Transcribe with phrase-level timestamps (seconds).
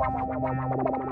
[0.00, 1.09] Hey, everybody,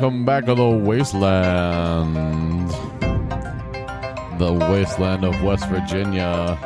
[0.00, 2.70] welcome back to the wasteland.
[4.38, 6.56] The wasteland of West Virginia.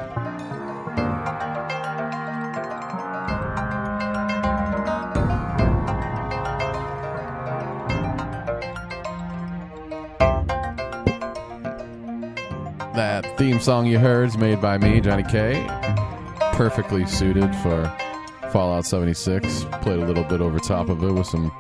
[12.95, 15.67] That theme song you heard is made by me, Johnny K.
[16.53, 17.93] Perfectly suited for
[18.53, 19.65] Fallout 76.
[19.83, 21.51] Played a little bit over top of it with some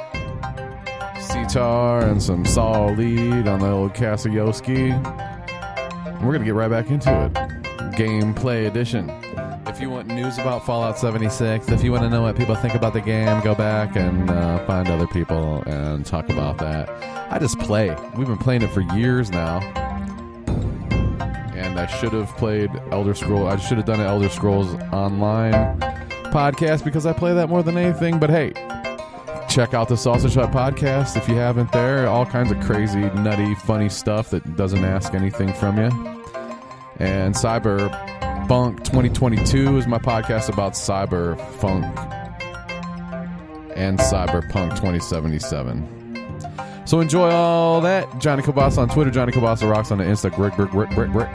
[1.55, 4.91] sitar and some saw lead on the old Kasayoski.
[6.15, 7.33] We're going to get right back into it.
[7.95, 9.09] Gameplay edition.
[9.69, 12.75] If you want news about Fallout 76, if you want to know what people think
[12.75, 16.91] about the game, go back and uh, find other people and talk about that.
[17.33, 17.97] I just play.
[18.17, 19.61] We've been playing it for years now.
[21.55, 23.47] And I should have played Elder Scroll.
[23.47, 25.79] I should have done an Elder Scrolls Online
[26.33, 28.19] podcast because I play that more than anything.
[28.19, 28.55] But hey,
[29.55, 32.09] check out the Sausage Hut podcast if you haven't there.
[32.09, 35.91] All kinds of crazy, nutty, funny stuff that doesn't ask anything from you.
[36.99, 37.91] And Cyber
[38.45, 41.85] Cyberpunk 2022 is my podcast about cyber funk
[43.75, 45.89] and Cyberpunk 2077.
[46.85, 48.19] So enjoy all that.
[48.19, 51.29] Johnny Kabasa on Twitter, Johnny Kabasa rocks on the Insta, brick, brick, brick, brick, brick.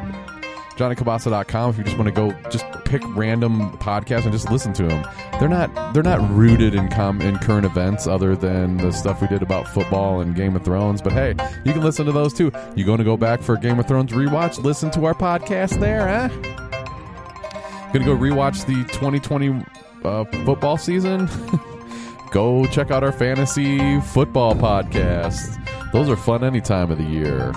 [0.80, 4.84] JohnnyKabasa.com if you just want to go just pick random podcasts and just listen to
[4.84, 5.06] them.
[5.38, 9.28] They're not they're not rooted in com in current events other than the stuff we
[9.28, 11.02] did about football and Game of Thrones.
[11.02, 11.36] But hey,
[11.66, 12.50] you can listen to those too.
[12.78, 14.64] You going to go back for Game of Thrones rewatch?
[14.64, 16.30] Listen to our podcast there, huh?
[17.92, 19.66] Gonna go rewatch the 2020
[20.06, 21.30] uh, football season?
[22.32, 25.58] go check out our fantasy football podcast.
[25.92, 27.52] Those are fun any time of the year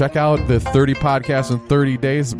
[0.00, 2.32] check out the 30 podcasts in 30 days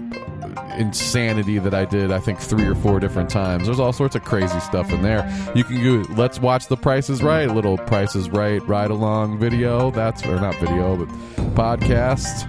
[0.79, 3.67] insanity that I did, I think three or four different times.
[3.67, 5.31] There's all sorts of crazy stuff in there.
[5.55, 9.39] You can go, let's watch the Price is Right, little Price is Right ride along
[9.39, 9.91] video.
[9.91, 11.09] That's, or not video, but
[11.55, 12.49] podcast.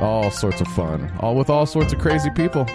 [0.00, 1.08] All sorts of fun.
[1.20, 2.66] All with all sorts of crazy people.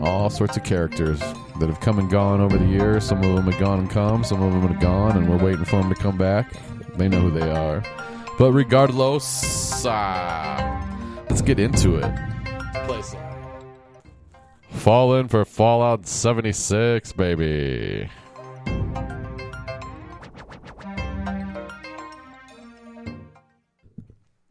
[0.00, 1.20] All sorts of characters
[1.60, 3.04] that have come and gone over the years.
[3.04, 5.64] Some of them have gone and come, some of them have gone, and we're waiting
[5.64, 6.54] for them to come back.
[6.96, 7.84] They know who they are.
[8.38, 10.86] But regardless, uh,
[11.30, 12.14] let's get into it.
[12.86, 13.20] Play some.
[14.70, 18.10] Fall in for Fallout 76, baby.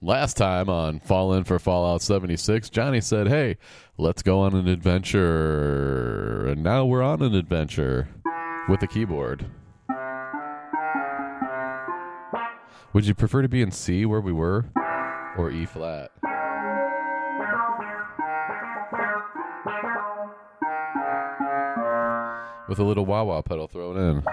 [0.02, 3.58] Last time on Fall In for Fallout 76, Johnny said, Hey,
[3.98, 6.46] let's go on an adventure.
[6.48, 8.08] And now we're on an adventure
[8.70, 9.46] with a keyboard.
[12.96, 14.68] Would you prefer to be in C where we were
[15.38, 16.12] or E flat?
[22.70, 24.24] With a little wah wah pedal thrown in.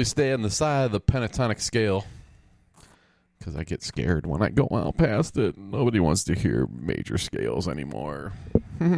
[0.00, 2.06] Usually stay on the side of the pentatonic scale
[3.38, 5.58] because I get scared when I go out past it.
[5.58, 8.32] Nobody wants to hear major scales anymore.
[8.80, 8.88] All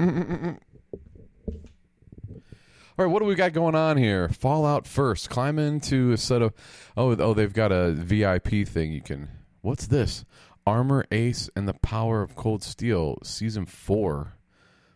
[2.99, 4.29] right, what do we got going on here?
[4.29, 5.29] Fallout first.
[5.29, 6.55] Climb into a set of
[6.97, 9.29] oh oh they've got a VIP thing you can.
[9.61, 10.25] What's this?
[10.65, 14.35] Armor Ace and the Power of Cold Steel season four.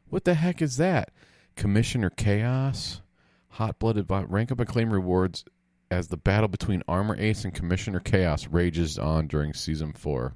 [0.09, 1.11] What the heck is that?
[1.57, 3.01] Commissioner Chaos,
[3.49, 5.45] hot blooded rank up and claim rewards
[5.91, 10.35] as the battle between Armor Ace and Commissioner Chaos rages on during season four.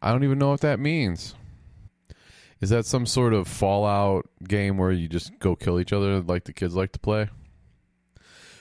[0.00, 1.34] I don't even know what that means.
[2.60, 6.44] Is that some sort of Fallout game where you just go kill each other like
[6.44, 7.28] the kids like to play?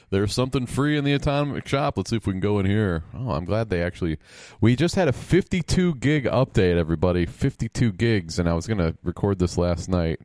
[0.10, 1.98] There's something free in the atomic shop.
[1.98, 3.04] Let's see if we can go in here.
[3.14, 4.18] Oh, I'm glad they actually.
[4.62, 7.26] We just had a 52 gig update, everybody.
[7.26, 10.22] 52 gigs, and I was gonna record this last night,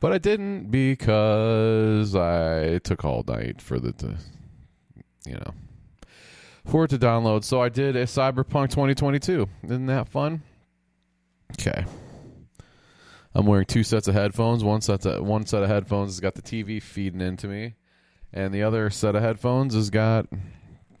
[0.00, 4.16] but I didn't because I took all night for the, to,
[5.26, 5.54] you know,
[6.66, 7.44] for it to download.
[7.44, 9.48] So I did a Cyberpunk 2022.
[9.64, 10.42] Isn't that fun?
[11.52, 11.84] Okay.
[13.34, 14.62] I'm wearing two sets of headphones.
[14.62, 17.74] One set of, one set of headphones has got the TV feeding into me,
[18.32, 20.26] and the other set of headphones has got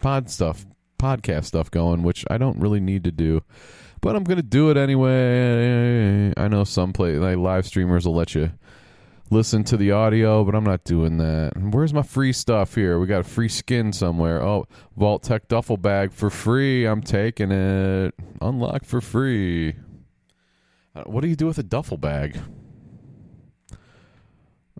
[0.00, 0.64] pod stuff,
[0.98, 3.42] podcast stuff going, which I don't really need to do,
[4.00, 6.32] but I'm gonna do it anyway.
[6.36, 8.52] I know some play like live streamers will let you
[9.32, 11.52] listen to the audio, but I'm not doing that.
[11.56, 12.98] Where's my free stuff here?
[12.98, 14.42] We got a free skin somewhere.
[14.42, 16.84] Oh, Vault-Tec duffel bag for free.
[16.84, 18.14] I'm taking it.
[18.42, 19.74] Unlock for free.
[20.94, 22.38] Uh, what do you do with a duffel bag?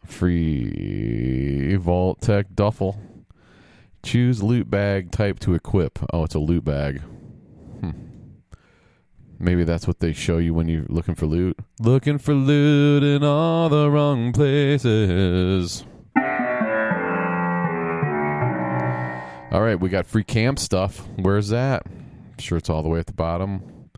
[0.05, 3.01] Free Vault-Tec duffel.
[4.03, 5.99] Choose loot bag type to equip.
[6.13, 7.01] Oh, it's a loot bag.
[7.81, 7.91] Hmm.
[9.43, 11.59] Maybe that's what they show you when you're looking for loot.
[11.81, 15.85] Looking for loot in all the wrong places.
[19.51, 21.05] All right, we got free camp stuff.
[21.17, 21.83] Where's that?
[21.85, 23.89] I'm sure it's all the way at the bottom.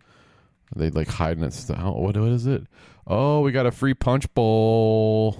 [0.74, 1.62] They like hiding it.
[1.76, 2.62] Oh, what, what is it?
[3.06, 5.38] Oh, we got a free punch bowl.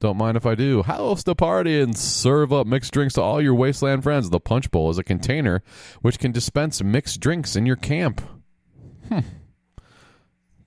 [0.00, 0.82] Don't mind if I do.
[0.82, 4.28] Host a party and serve up mixed drinks to all your wasteland friends.
[4.28, 5.62] The punch bowl is a container
[6.02, 8.20] which can dispense mixed drinks in your camp.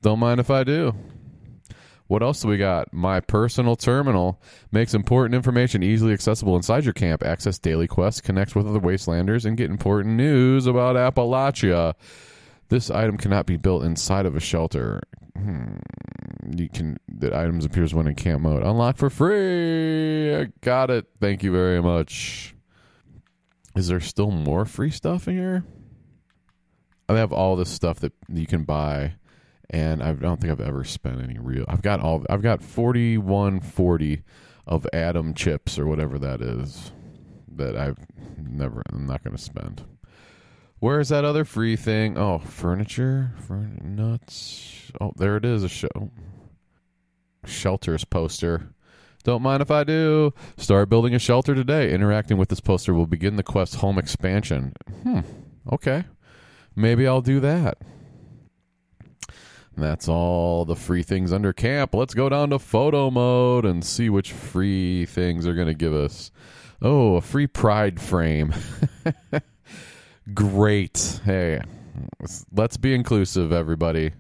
[0.04, 0.94] Don't mind if I do.
[2.08, 2.94] What else do we got?
[2.94, 7.24] My personal terminal makes important information easily accessible inside your camp.
[7.24, 11.94] Access daily quests, connect with other wastelanders, and get important news about Appalachia.
[12.68, 15.02] This item cannot be built inside of a shelter.
[15.38, 15.78] Hmm.
[16.54, 18.62] You can the items appears when in camp mode.
[18.62, 20.36] Unlock for free.
[20.36, 21.06] I got it.
[21.22, 22.54] Thank you very much.
[23.74, 25.64] Is there still more free stuff in here?
[27.08, 29.14] I have all this stuff that you can buy,
[29.74, 31.66] and I don't think I've ever spent any real.
[31.68, 32.24] I've got all.
[32.30, 34.22] I've got forty one forty
[34.66, 36.92] of Atom chips or whatever that is
[37.56, 37.98] that I've
[38.38, 38.84] never.
[38.94, 39.84] I'm not going to spend.
[40.80, 42.18] Where's that other free thing?
[42.18, 44.92] Oh, furniture, Furn- nuts.
[45.02, 45.64] Oh, there it is.
[45.64, 46.12] A show
[47.46, 48.74] shelters poster.
[49.24, 50.34] Don't mind if I do.
[50.58, 51.94] Start building a shelter today.
[51.94, 54.74] Interacting with this poster will begin the quest home expansion.
[55.04, 55.22] Hmm.
[55.72, 56.04] Okay.
[56.76, 57.78] Maybe I'll do that.
[59.76, 61.96] That's all the free things under camp.
[61.96, 65.94] Let's go down to photo mode and see which free things are going to give
[65.94, 66.32] us.
[66.82, 68.54] Oh, a free pride frame.
[70.34, 71.22] Great.
[71.26, 71.62] Hey,
[72.52, 74.12] let's be inclusive, everybody.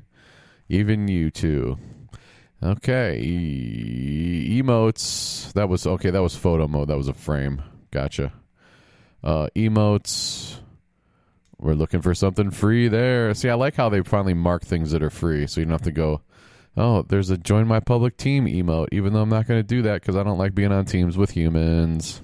[0.70, 1.78] Even you too.
[2.64, 3.20] Okay.
[3.20, 5.52] E- emotes.
[5.54, 6.10] That was okay.
[6.10, 6.88] That was photo mode.
[6.88, 7.62] That was a frame.
[7.92, 8.34] Gotcha.
[9.24, 10.58] Uh, emotes.
[11.60, 13.34] We're looking for something free there.
[13.34, 15.82] See, I like how they finally mark things that are free, so you don't have
[15.84, 16.22] to go.
[16.76, 19.84] Oh, there's a join my public team emote, even though I'm not going to do
[19.84, 22.22] that because I don't like being on teams with humans.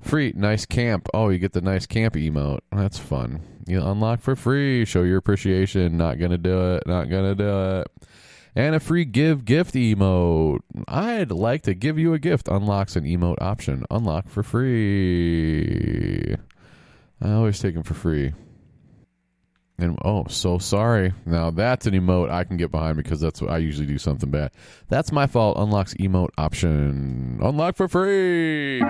[0.00, 1.08] Free, nice camp.
[1.14, 2.60] Oh, you get the nice camp emote.
[2.72, 3.42] That's fun.
[3.66, 4.84] You unlock for free.
[4.84, 5.96] Show your appreciation.
[5.96, 6.86] Not gonna do it.
[6.86, 7.88] Not gonna do it.
[8.56, 10.60] And a free give gift emote.
[10.88, 12.48] I'd like to give you a gift.
[12.48, 13.84] Unlocks an emote option.
[13.90, 16.36] Unlock for free.
[17.22, 18.32] I always take them for free.
[19.78, 21.12] And oh, so sorry.
[21.24, 24.30] Now that's an emote I can get behind because that's what I usually do something
[24.30, 24.50] bad.
[24.88, 25.56] That's my fault.
[25.56, 27.38] Unlocks emote option.
[27.40, 28.82] Unlock for free.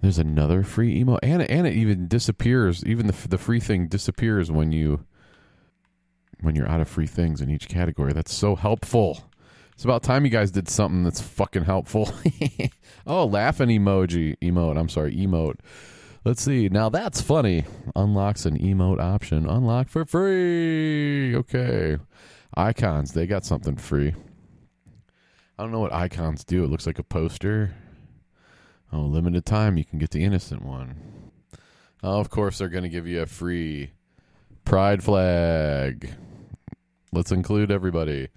[0.00, 2.84] There's another free emo, and and it even disappears.
[2.84, 5.06] Even the the free thing disappears when you
[6.42, 8.12] when you're out of free things in each category.
[8.12, 9.24] That's so helpful.
[9.72, 12.12] It's about time you guys did something that's fucking helpful.
[13.06, 14.78] oh, laughing emoji emote.
[14.78, 15.56] I'm sorry, emote.
[16.24, 16.68] Let's see.
[16.68, 17.64] Now that's funny.
[17.96, 19.48] Unlocks an emote option.
[19.48, 21.34] Unlock for free.
[21.34, 21.98] Okay.
[22.54, 23.12] Icons.
[23.12, 24.14] They got something free.
[25.58, 26.64] I don't know what icons do.
[26.64, 27.74] It looks like a poster.
[28.92, 29.76] Oh, limited time.
[29.78, 31.30] You can get the innocent one.
[32.02, 33.92] Oh, of course, they're going to give you a free
[34.64, 36.14] pride flag.
[37.12, 38.28] Let's include everybody.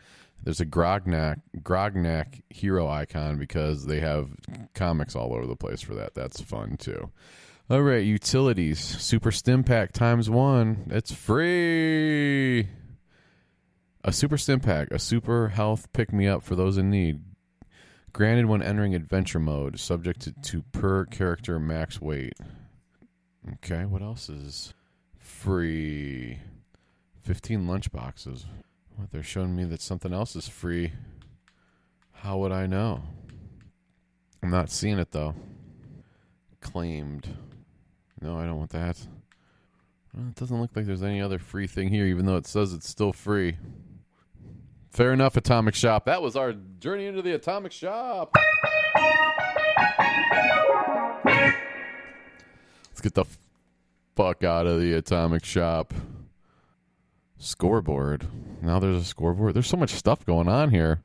[0.44, 4.30] There's a Grognak Grognak hero icon because they have
[4.74, 6.14] comics all over the place for that.
[6.14, 7.10] That's fun too.
[7.70, 8.80] All right, utilities.
[8.80, 10.92] Super Stimpak times one.
[10.92, 12.68] It's free.
[14.04, 17.22] A Super Stimpak, a super health pick me up for those in need.
[18.14, 22.34] Granted when entering adventure mode, subject to, to per character max weight.
[23.54, 24.76] Okay, what else is
[25.18, 26.38] free?
[27.24, 28.46] 15 lunch boxes.
[28.96, 30.94] What, they're showing me that something else is free.
[32.12, 33.02] How would I know?
[34.42, 35.36] I'm not seeing it though.
[36.62, 37.28] Claimed.
[38.22, 38.98] No, I don't want that.
[40.14, 42.74] Well, it doesn't look like there's any other free thing here, even though it says
[42.74, 43.58] it's still free.
[44.92, 46.06] Fair enough, Atomic Shop.
[46.06, 48.34] That was our journey into the Atomic Shop.
[51.26, 53.26] Let's get the
[54.16, 55.94] fuck out of the Atomic Shop.
[57.46, 58.28] Scoreboard.
[58.62, 59.54] Now there's a scoreboard.
[59.54, 61.04] There's so much stuff going on here.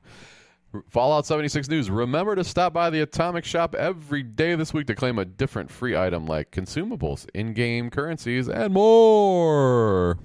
[0.88, 1.90] Fallout 76 News.
[1.90, 5.70] Remember to stop by the Atomic Shop every day this week to claim a different
[5.70, 10.18] free item like consumables, in game currencies, and more.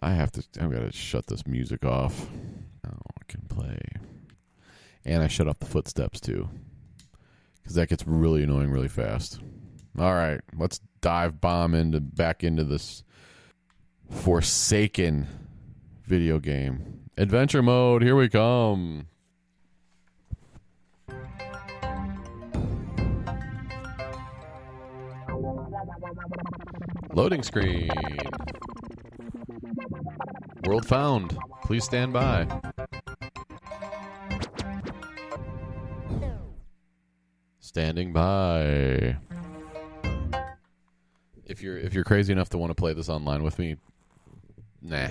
[0.00, 2.26] I have to, I've got to shut this music off.
[2.86, 3.78] Oh, I can play.
[5.04, 6.48] And I shut off the footsteps too.
[7.60, 9.40] Because that gets really annoying really fast.
[9.98, 13.02] All right, let's dive bomb into back into this
[14.10, 15.26] Forsaken
[16.04, 17.00] video game.
[17.16, 19.06] Adventure mode, here we come.
[27.12, 27.90] Loading screen.
[30.66, 31.36] World found.
[31.64, 32.46] Please stand by.
[37.60, 39.16] Standing by.
[41.44, 43.76] If you're if you're crazy enough to want to play this online with me,
[44.82, 45.08] nah.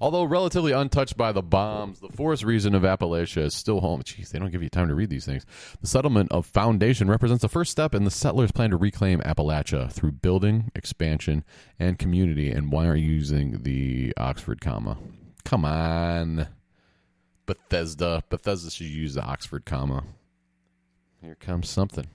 [0.00, 4.02] Although relatively untouched by the bombs, the forest region of Appalachia is still home.
[4.02, 5.44] Jeez, they don't give you time to read these things.
[5.80, 9.92] The settlement of Foundation represents the first step in the settlers' plan to reclaim Appalachia
[9.92, 11.44] through building, expansion,
[11.78, 12.50] and community.
[12.50, 14.98] And why aren't you using the Oxford comma?
[15.44, 16.48] Come on.
[17.46, 18.22] Bethesda.
[18.28, 20.04] Bethesda should use the Oxford comma.
[21.20, 22.06] Here comes something.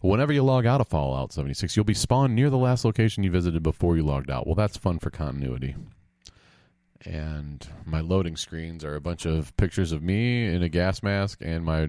[0.00, 3.30] Whenever you log out of Fallout 76, you'll be spawned near the last location you
[3.30, 4.46] visited before you logged out.
[4.46, 5.76] Well, that's fun for continuity
[7.04, 11.38] and my loading screens are a bunch of pictures of me in a gas mask
[11.40, 11.88] and my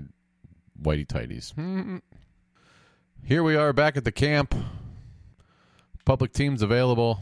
[0.82, 1.54] whitey tighties.
[3.24, 4.56] Here we are back at the camp.
[6.06, 7.22] Public teams available.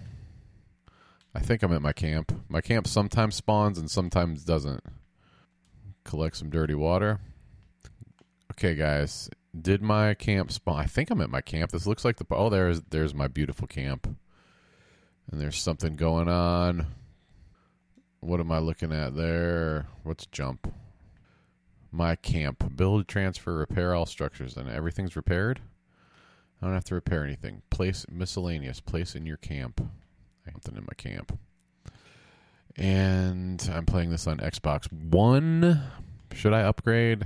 [1.33, 2.31] I think I'm at my camp.
[2.47, 4.83] My camp sometimes spawns and sometimes doesn't.
[6.05, 7.19] Collect some dirty water.
[8.53, 9.29] Okay, guys.
[9.61, 10.79] Did my camp spawn?
[10.79, 11.71] I think I'm at my camp.
[11.71, 14.07] This looks like the oh, there's there's my beautiful camp.
[15.31, 16.87] And there's something going on.
[18.19, 19.87] What am I looking at there?
[20.03, 20.73] What's jump?
[21.91, 22.75] My camp.
[22.75, 24.57] Build, transfer, repair all structures.
[24.57, 25.61] And everything's repaired?
[26.61, 27.61] I don't have to repair anything.
[27.69, 28.81] Place miscellaneous.
[28.81, 29.81] Place in your camp.
[30.51, 31.37] Something in my camp.
[32.75, 35.83] And I'm playing this on Xbox One.
[36.33, 37.25] Should I upgrade?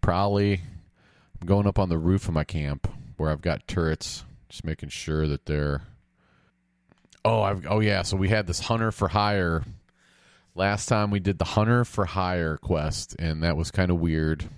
[0.00, 0.60] Probably.
[1.44, 4.24] I'm going up on the roof of my camp where I've got turrets.
[4.48, 5.82] Just making sure that they're
[7.22, 8.00] Oh, I've, oh yeah.
[8.00, 9.62] So we had this hunter for hire.
[10.54, 14.48] Last time we did the hunter for hire quest, and that was kind of weird.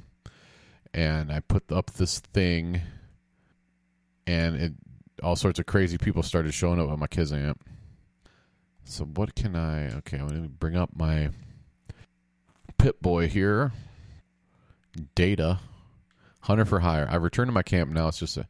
[0.94, 2.82] And I put up this thing,
[4.28, 4.72] and it
[5.24, 7.56] all sorts of crazy people started showing up at my Kizamp.
[8.84, 9.92] So what can I?
[9.96, 11.30] Okay, I'm gonna bring up my
[12.78, 13.72] Pip-Boy here.
[15.16, 15.58] Data,
[16.46, 17.08] hunter for hire.
[17.10, 18.08] I returned to my camp now.
[18.08, 18.46] It's just a.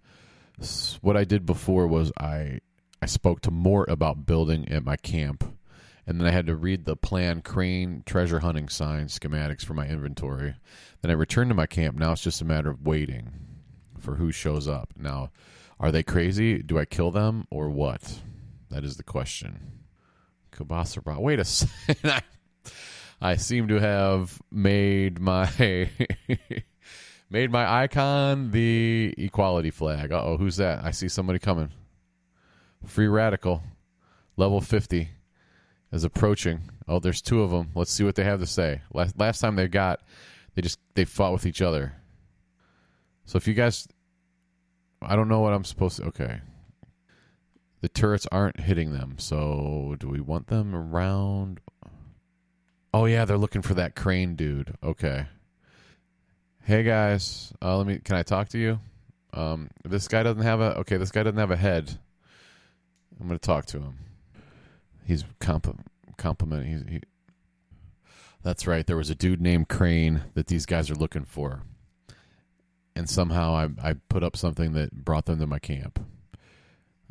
[1.03, 2.61] What I did before was I
[3.03, 5.45] I spoke to Mort about building at my camp,
[6.07, 9.87] and then I had to read the plan, crane, treasure hunting sign schematics for my
[9.87, 10.55] inventory.
[11.03, 11.99] Then I returned to my camp.
[11.99, 13.33] Now it's just a matter of waiting
[13.99, 14.93] for who shows up.
[14.99, 15.31] Now,
[15.81, 16.63] are they crazy?
[16.63, 18.21] Do I kill them or what?
[18.71, 19.85] That is the question.
[20.53, 21.21] Kabasa Rock.
[21.21, 22.11] Wait a second.
[22.11, 22.23] I,
[23.21, 25.47] I seem to have made my
[27.31, 30.13] made my icon the equality flag.
[30.13, 30.85] Oh, who's that?
[30.85, 31.71] I see somebody coming.
[32.85, 33.63] Free Radical,
[34.37, 35.09] level 50,
[35.93, 36.71] is approaching.
[36.87, 37.71] Oh, there's two of them.
[37.75, 38.83] Let's see what they have to say.
[38.93, 40.01] Last, last time they got,
[40.55, 41.95] they just they fought with each other.
[43.25, 43.89] So if you guys,
[45.03, 46.05] I don't know what I'm supposed to.
[46.05, 46.41] Okay.
[47.81, 51.61] The turrets aren't hitting them, so do we want them around?
[52.95, 54.75] Oh yeah, they're looking for that crane dude.
[54.83, 55.27] Okay.
[56.67, 58.01] Hey guys, uh, let me.
[58.01, 58.81] Can I talk to you?
[59.33, 60.77] Um, this guy doesn't have a.
[60.79, 61.97] Okay, this guy doesn't have a head.
[63.21, 63.99] I'm to talk to him.
[65.05, 66.73] He's comp- complimenting.
[66.73, 67.01] He's, he,
[68.43, 68.85] that's right.
[68.85, 71.63] There was a dude named Crane that these guys are looking for,
[72.97, 76.05] and somehow I I put up something that brought them to my camp.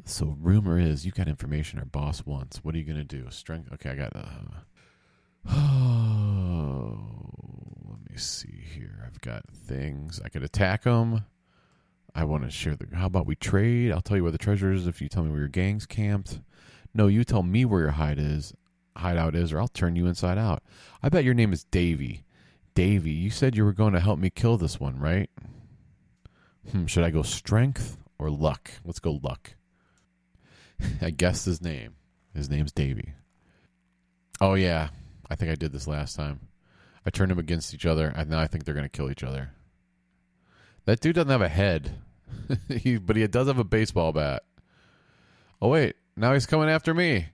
[0.03, 2.57] So rumor is you got information our boss wants.
[2.61, 3.25] What are you gonna do?
[3.29, 3.71] Strength?
[3.75, 4.13] Okay, I got.
[4.17, 4.25] Uh,
[5.49, 7.15] oh,
[8.17, 9.03] see here.
[9.05, 11.25] I've got things I could attack them.
[12.13, 12.87] I want to share the.
[12.95, 13.91] How about we trade?
[13.91, 16.39] I'll tell you where the treasure is if you tell me where your gang's camped.
[16.93, 18.53] No, you tell me where your hide is,
[18.95, 20.63] hideout is, or I'll turn you inside out.
[21.03, 22.23] I bet your name is Davy.
[22.73, 25.29] Davy, you said you were going to help me kill this one, right?
[26.71, 28.71] Hmm, should I go strength or luck?
[28.85, 29.55] Let's go luck.
[31.01, 31.95] I guessed his name.
[32.33, 33.13] His name's Davy.
[34.41, 34.89] Oh yeah,
[35.29, 36.39] I think I did this last time.
[37.05, 39.23] I turned them against each other, and now I think they're going to kill each
[39.23, 39.51] other.
[40.85, 41.95] That dude doesn't have a head,
[42.67, 44.43] he, but he does have a baseball bat.
[45.61, 47.27] Oh wait, now he's coming after me.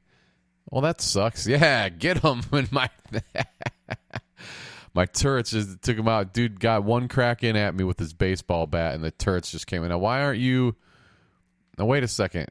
[0.69, 1.47] Well, that sucks.
[1.47, 2.41] Yeah, get him.
[2.51, 2.89] And my
[4.93, 6.33] my turrets just took him out.
[6.33, 9.67] Dude got one crack in at me with his baseball bat, and the turrets just
[9.67, 9.89] came in.
[9.89, 10.75] Now, why aren't you?
[11.77, 12.47] Now, wait a second.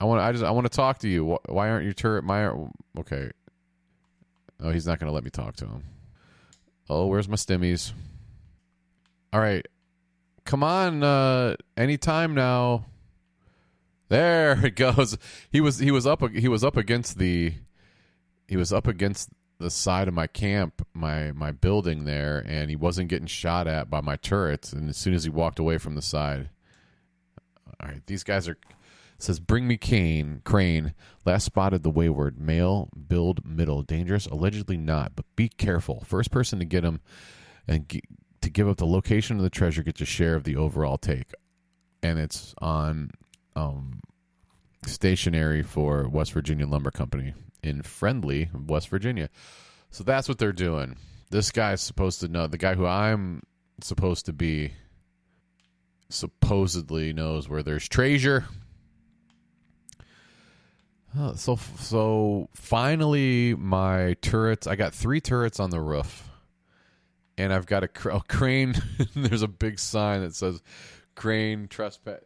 [0.00, 0.20] I want.
[0.20, 0.44] I just.
[0.44, 1.38] I want to talk to you.
[1.46, 2.24] Why aren't your turret?
[2.24, 2.50] My.
[2.98, 3.30] Okay.
[4.62, 5.84] Oh, he's not going to let me talk to him.
[6.90, 7.92] Oh, where's my stimmies?
[9.32, 9.64] All right.
[10.44, 11.04] Come on.
[11.04, 12.86] Uh, anytime now.
[14.08, 15.16] There it goes.
[15.52, 17.54] He was he was up he was up against the
[18.48, 19.28] he was up against
[19.60, 23.88] the side of my camp, my my building there, and he wasn't getting shot at
[23.88, 24.72] by my turrets.
[24.72, 26.50] And as soon as he walked away from the side,
[27.80, 28.58] all right, these guys are
[29.22, 30.94] says bring me Kane Crane.
[31.24, 36.02] Last spotted the wayward male, build middle, dangerous, allegedly not, but be careful.
[36.06, 37.00] First person to get him
[37.68, 38.02] and g-
[38.40, 41.32] to give up the location of the treasure gets a share of the overall take,
[42.02, 43.10] and it's on
[43.54, 44.00] um,
[44.86, 49.28] stationary for West Virginia Lumber Company in Friendly, West Virginia.
[49.90, 50.96] So that's what they're doing.
[51.30, 52.46] This guy's supposed to know.
[52.46, 53.42] The guy who I'm
[53.82, 54.72] supposed to be
[56.08, 58.46] supposedly knows where there's treasure.
[61.36, 64.66] So so finally, my turrets.
[64.66, 66.28] I got three turrets on the roof,
[67.36, 68.74] and I've got a, cr- a crane.
[69.16, 70.62] there's a big sign that says
[71.16, 72.20] "Crane Trespass."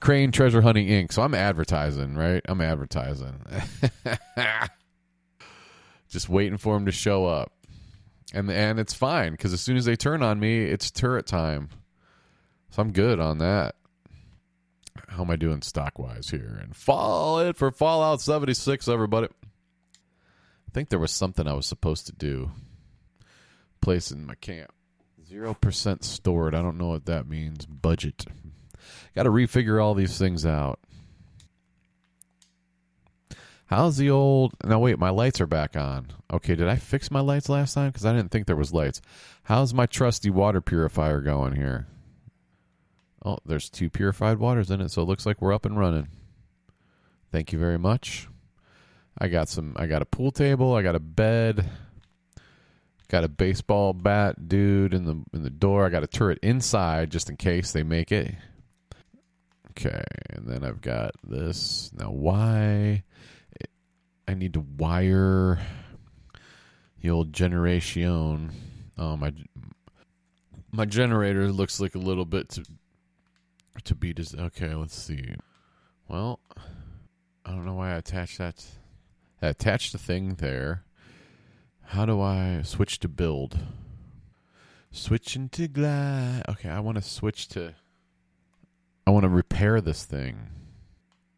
[0.00, 1.12] Crane Treasure Hunting Inc.
[1.12, 2.42] So I'm advertising, right?
[2.48, 3.34] I'm advertising.
[6.08, 7.52] Just waiting for them to show up.
[8.32, 11.70] And and it's fine because as soon as they turn on me, it's turret time.
[12.70, 13.76] So I'm good on that.
[15.08, 16.58] How am I doing stock wise here?
[16.62, 19.28] And fall it for Fallout 76, everybody.
[19.28, 22.50] I think there was something I was supposed to do.
[23.80, 24.72] Place in my camp.
[25.26, 26.54] Zero percent stored.
[26.54, 27.66] I don't know what that means.
[27.66, 28.26] Budget.
[29.14, 30.80] Got to refigure all these things out.
[33.66, 34.54] How's the old?
[34.64, 36.08] Now wait, my lights are back on.
[36.32, 37.90] Okay, did I fix my lights last time?
[37.90, 39.02] Because I didn't think there was lights.
[39.44, 41.86] How's my trusty water purifier going here?
[43.24, 46.08] Oh, there's two purified waters in it, so it looks like we're up and running.
[47.32, 48.28] Thank you very much.
[49.18, 49.74] I got some.
[49.76, 50.74] I got a pool table.
[50.74, 51.68] I got a bed.
[53.08, 55.84] Got a baseball bat dude in the in the door.
[55.84, 58.34] I got a turret inside just in case they make it.
[59.70, 61.90] Okay, and then I've got this.
[61.96, 63.02] Now, why
[64.26, 65.58] I need to wire
[67.00, 68.50] the old generation?
[68.98, 69.32] Um, oh, my
[70.70, 72.64] my generator looks like a little bit to
[73.84, 74.74] to be just okay.
[74.74, 75.34] Let's see.
[76.08, 76.40] Well,
[77.44, 78.64] I don't know why I attached that.
[79.40, 80.84] I attached the thing there.
[81.82, 83.58] How do I switch to build?
[84.90, 86.42] Switching to glide.
[86.48, 87.74] Okay, I want to switch to.
[89.06, 90.50] I want to repair this thing.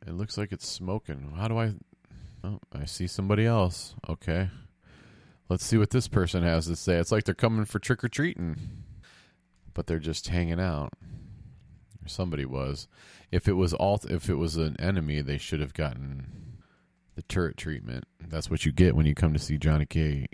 [0.07, 1.35] It looks like it's smoking.
[1.37, 1.74] How do I?
[2.42, 3.94] Oh, I see somebody else.
[4.09, 4.50] Okay.
[5.48, 6.96] Let's see what this person has to say.
[6.96, 8.57] It's like they're coming for trick or treating,
[9.74, 10.92] but they're just hanging out.
[12.06, 12.88] Somebody was.
[13.30, 16.58] If it was alt, if it was an enemy, they should have gotten
[17.14, 18.04] the turret treatment.
[18.28, 20.26] That's what you get when you come to see Johnny K.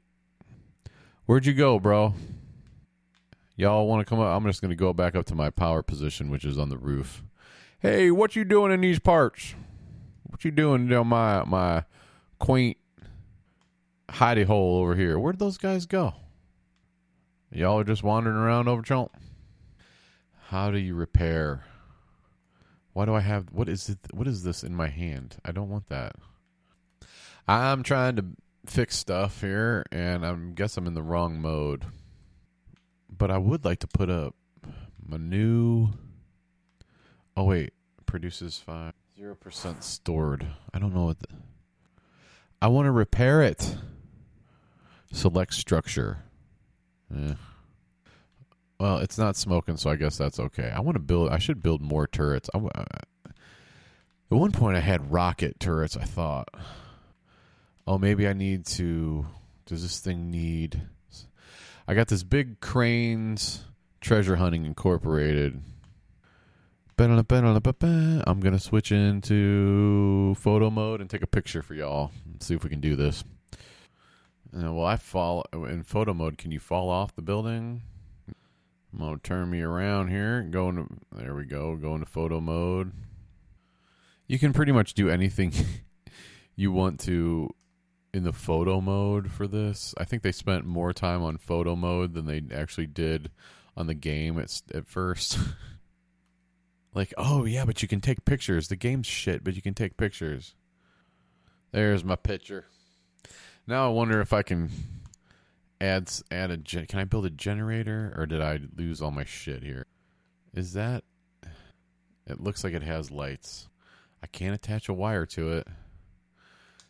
[1.26, 2.14] Where'd you go, bro?
[3.56, 4.36] Y'all want to come up?
[4.36, 6.78] I'm just going to go back up to my power position, which is on the
[6.78, 7.22] roof.
[7.80, 9.54] Hey, what you doing in these parts?
[10.24, 11.84] What you doing down my my
[12.38, 12.76] quaint
[14.08, 15.18] hidey hole over here?
[15.18, 16.14] Where'd those guys go?
[17.50, 19.10] Y'all are just wandering around over chomp.
[20.48, 21.64] How do you repair?
[22.92, 23.98] Why do I have what is it?
[24.12, 25.36] What is this in my hand?
[25.44, 26.14] I don't want that.
[27.48, 28.24] I'm trying to
[28.64, 31.84] fix stuff here, and I guess I'm in the wrong mode.
[33.10, 34.36] But I would like to put up
[35.04, 35.88] my new.
[37.36, 37.72] Oh wait,
[38.06, 40.46] produces five zero percent stored.
[40.72, 41.18] I don't know what.
[41.18, 41.26] The...
[42.62, 43.76] I want to repair it.
[45.10, 46.18] Select structure.
[47.12, 47.34] Eh.
[48.78, 50.70] Well, it's not smoking, so I guess that's okay.
[50.70, 51.30] I want to build.
[51.30, 52.50] I should build more turrets.
[52.54, 52.84] I, uh,
[53.24, 53.34] at
[54.28, 55.96] one point, I had rocket turrets.
[55.96, 56.48] I thought,
[57.86, 59.26] oh, maybe I need to.
[59.64, 60.82] Does this thing need?
[61.88, 63.64] I got this big cranes
[64.00, 65.62] treasure hunting incorporated.
[68.26, 72.10] I'm gonna switch into photo mode and take a picture for y'all.
[72.40, 73.22] See if we can do this.
[74.56, 76.38] Uh, well, I fall in photo mode.
[76.38, 77.82] Can you fall off the building?
[78.96, 80.42] I'm gonna turn me around here.
[80.42, 81.76] Go into there we go.
[81.76, 82.92] Go into photo mode.
[84.26, 85.52] You can pretty much do anything
[86.56, 87.54] you want to
[88.14, 89.94] in the photo mode for this.
[89.98, 93.30] I think they spent more time on photo mode than they actually did
[93.76, 95.38] on the game at at first.
[96.94, 98.68] like, oh yeah, but you can take pictures.
[98.68, 100.54] The game's shit, but you can take pictures.
[101.72, 102.64] There's my picture.
[103.66, 104.70] Now I wonder if I can
[105.80, 109.24] add add a gen- can I build a generator or did I lose all my
[109.24, 109.86] shit here?
[110.54, 111.04] Is that
[112.26, 113.68] it looks like it has lights.
[114.22, 115.68] I can't attach a wire to it.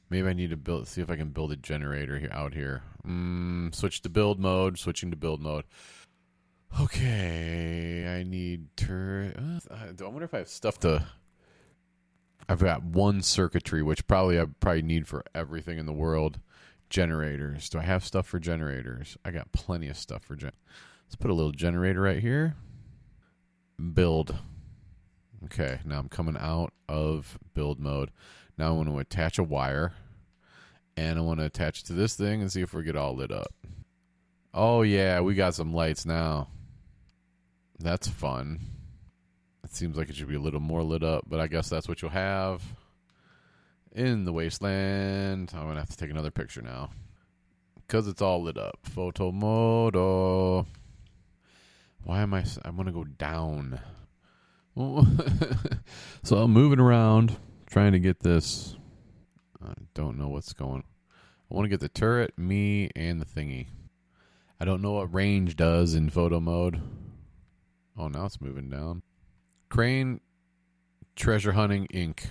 [0.08, 2.82] Maybe I need to build see if I can build a generator here out here.
[3.06, 5.64] Mm, switch to build mode, switching to build mode.
[6.80, 9.36] Okay, I need turret.
[9.38, 11.06] Uh, I wonder if I have stuff to
[12.48, 16.38] I've got one circuitry, which probably I probably need for everything in the world
[16.88, 17.68] generators.
[17.68, 19.16] Do I have stuff for generators?
[19.24, 20.52] I got plenty of stuff for gen.
[21.06, 22.56] Let's put a little generator right here.
[23.94, 24.36] Build.
[25.44, 28.10] Okay, now I'm coming out of build mode.
[28.58, 29.94] Now I want to attach a wire.
[30.96, 33.14] And I want to attach it to this thing and see if we get all
[33.14, 33.52] lit up.
[34.54, 36.48] Oh yeah, we got some lights now.
[37.78, 38.60] That's fun.
[39.62, 41.86] It seems like it should be a little more lit up, but I guess that's
[41.86, 42.62] what you'll have
[43.96, 45.50] in the wasteland.
[45.54, 46.90] I'm gonna have to take another picture now
[47.76, 48.78] because it's all lit up.
[48.82, 50.66] Photo modo.
[52.04, 52.44] Why am I?
[52.64, 53.80] I want to go down.
[56.22, 58.76] so I'm moving around trying to get this.
[59.64, 60.84] I don't know what's going.
[61.50, 63.68] I want to get the turret, me, and the thingy.
[64.60, 66.80] I don't know what range does in photo mode.
[67.98, 69.02] Oh, now it's moving down.
[69.70, 70.20] Crane
[71.16, 72.26] Treasure Hunting Inc.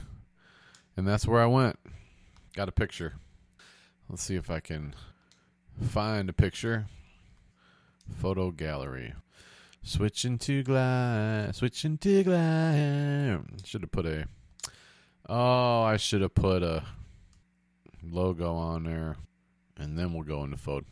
[0.98, 1.78] And that's where I went.
[2.56, 3.16] Got a picture.
[4.10, 4.96] Let's see if I can
[5.82, 6.88] find a picture.
[8.18, 9.14] Photo gallery.
[9.84, 11.58] Switching to glass.
[11.58, 13.42] Switching to glass.
[13.66, 14.28] Should have put a.
[15.28, 16.84] Oh, I should have put a
[18.02, 19.18] logo on there.
[19.78, 20.86] And then we'll go into photo.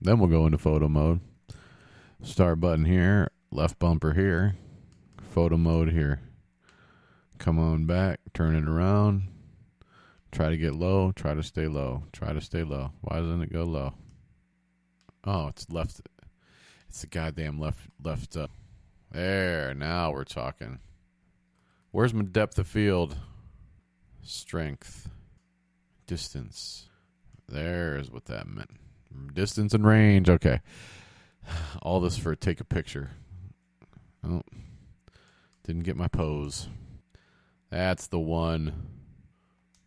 [0.00, 1.20] Then we'll go into photo mode.
[2.22, 3.30] Start button here.
[3.52, 4.56] Left bumper here.
[5.30, 6.20] Photo mode here.
[7.38, 8.20] Come on back.
[8.34, 9.28] Turn it around.
[10.36, 11.12] Try to get low.
[11.12, 12.02] Try to stay low.
[12.12, 12.90] Try to stay low.
[13.00, 13.94] Why doesn't it go low?
[15.24, 16.02] Oh, it's left.
[16.90, 17.88] It's the goddamn left.
[18.04, 18.36] Left.
[18.36, 18.48] Uh,
[19.10, 19.72] there.
[19.72, 20.80] Now we're talking.
[21.90, 23.16] Where's my depth of field?
[24.22, 25.08] Strength.
[26.06, 26.90] Distance.
[27.48, 28.72] There's what that meant.
[29.32, 30.28] Distance and range.
[30.28, 30.60] Okay.
[31.80, 33.12] All this for take a picture.
[34.22, 34.42] Oh.
[35.64, 36.68] Didn't get my pose.
[37.70, 38.95] That's the one.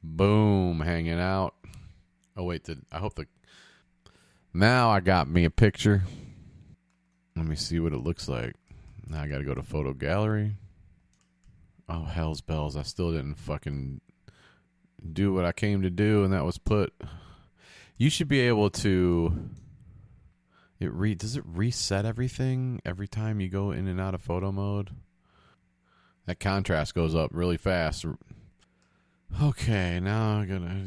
[0.01, 1.55] Boom, hanging out.
[2.37, 3.27] Oh wait, did I hope the
[4.53, 6.03] now I got me a picture.
[7.35, 8.55] Let me see what it looks like.
[9.07, 10.55] Now I got to go to photo gallery.
[11.87, 12.75] Oh hell's bells!
[12.75, 14.01] I still didn't fucking
[15.13, 16.93] do what I came to do, and that was put.
[17.97, 19.49] You should be able to.
[20.79, 24.51] It re does it reset everything every time you go in and out of photo
[24.51, 24.91] mode?
[26.25, 28.05] That contrast goes up really fast.
[29.41, 30.79] Okay, now I'm gonna.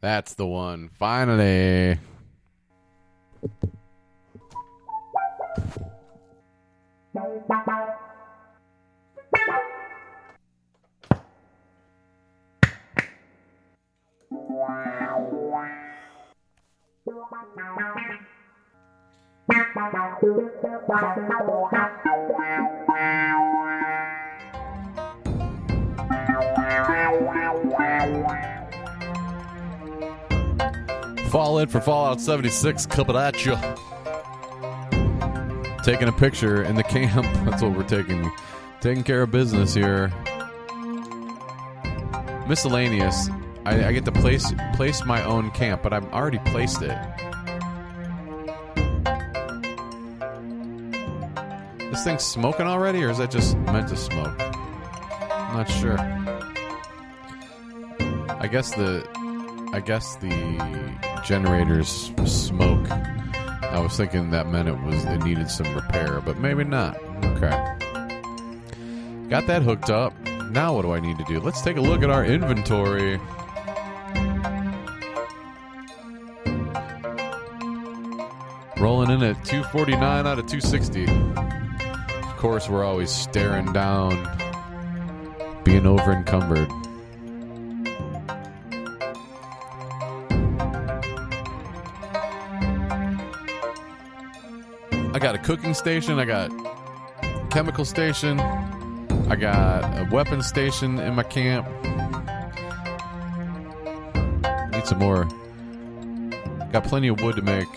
[0.00, 0.90] That's the one.
[0.98, 1.98] Finally.
[31.34, 33.56] Fall in for Fallout 76 coming at you.
[35.82, 37.26] taking a picture in the camp.
[37.44, 38.30] That's what we're taking.
[38.80, 40.12] Taking care of business here.
[42.46, 43.28] Miscellaneous.
[43.66, 46.96] I, I get to place place my own camp, but I've already placed it.
[51.90, 54.40] This thing's smoking already, or is that just meant to smoke?
[54.40, 55.98] I'm not sure.
[58.38, 59.04] I guess the
[59.72, 62.90] I guess the generators smoke.
[62.90, 66.96] I was thinking that meant it was it needed some repair, but maybe not.
[67.24, 67.50] Okay.
[69.28, 70.12] Got that hooked up.
[70.50, 71.40] Now what do I need to do?
[71.40, 73.18] Let's take a look at our inventory.
[78.76, 81.06] Rolling in at 249 out of 260.
[81.06, 84.12] Of course, we're always staring down,
[85.64, 86.70] being over encumbered.
[95.24, 96.50] Got a cooking station, I got
[97.50, 98.38] chemical station,
[99.30, 101.66] I got a weapon station in my camp.
[104.70, 105.24] Need some more.
[106.72, 107.68] Got plenty of wood to make.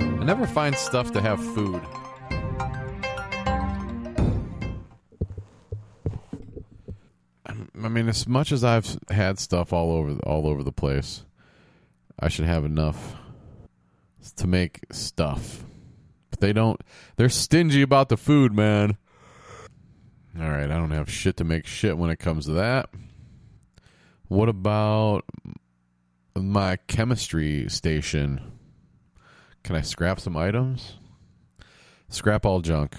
[0.00, 1.80] I never find stuff to have food.
[7.46, 11.22] I mean, as much as I've had stuff all over all over the place,
[12.18, 13.16] I should have enough
[14.36, 15.64] to make stuff.
[16.30, 16.80] But they don't.
[17.16, 18.96] They're stingy about the food, man.
[20.38, 22.90] All right, I don't have shit to make shit when it comes to that.
[24.28, 25.24] What about
[26.34, 28.52] my chemistry station?
[29.62, 30.94] Can I scrap some items?
[32.08, 32.96] Scrap all junk.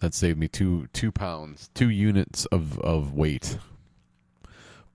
[0.00, 3.58] That saved me two two pounds, two units of of weight.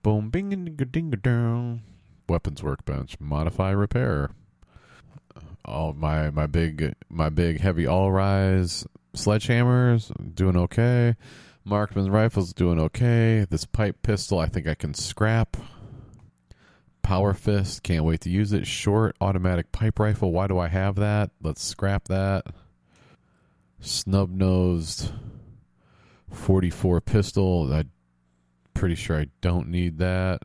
[0.02, 1.82] Boom, bing, and ding, ding, down.
[2.30, 4.30] Weapons workbench, modify, repair.
[5.64, 11.16] All my my big my big heavy all rise sledgehammers doing okay.
[11.64, 13.46] Marksman's rifles doing okay.
[13.50, 15.56] This pipe pistol I think I can scrap.
[17.02, 18.64] Power fist, can't wait to use it.
[18.64, 21.32] Short automatic pipe rifle, why do I have that?
[21.42, 22.46] Let's scrap that.
[23.80, 25.10] Snub nosed
[26.30, 27.72] 44 pistol.
[27.72, 27.90] I'm
[28.72, 30.42] pretty sure I don't need that.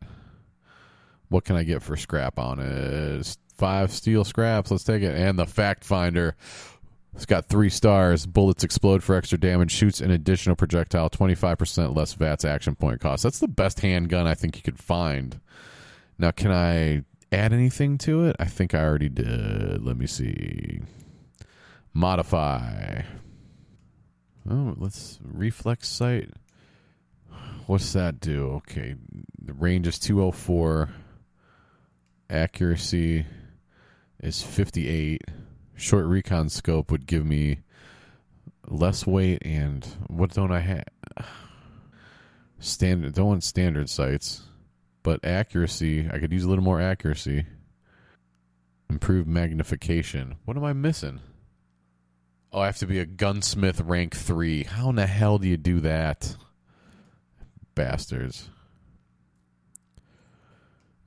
[1.30, 3.38] What can I get for scrap on it?
[3.58, 4.72] Five steel scraps.
[4.72, 5.16] Let's take it.
[5.16, 6.36] And the fact finder.
[7.14, 8.26] It's got three stars.
[8.26, 9.72] Bullets explode for extra damage.
[9.72, 11.10] Shoots an additional projectile.
[11.10, 13.24] 25% less VATS action point cost.
[13.24, 15.40] That's the best handgun I think you could find.
[16.18, 18.36] Now, can I add anything to it?
[18.38, 19.82] I think I already did.
[19.86, 20.82] Let me see.
[21.94, 23.04] Modify.
[24.50, 26.30] Oh, let's reflex sight.
[27.68, 28.52] What's that do?
[28.58, 28.96] Okay.
[29.42, 30.90] The range is 204.
[32.30, 33.26] Accuracy
[34.22, 35.22] is 58.
[35.76, 37.60] Short recon scope would give me
[38.68, 40.86] less weight and what don't I have?
[42.60, 44.42] Standard don't want standard sights,
[45.04, 47.46] but accuracy, I could use a little more accuracy.
[48.90, 50.36] Improved magnification.
[50.46, 51.20] What am I missing?
[52.52, 54.64] Oh, I have to be a gunsmith rank 3.
[54.64, 56.36] How in the hell do you do that?
[57.76, 58.50] Bastards.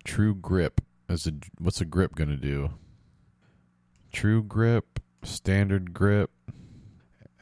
[0.04, 0.80] True grip.
[1.08, 2.70] As a what's a grip going to do?
[4.12, 6.30] True grip, standard grip.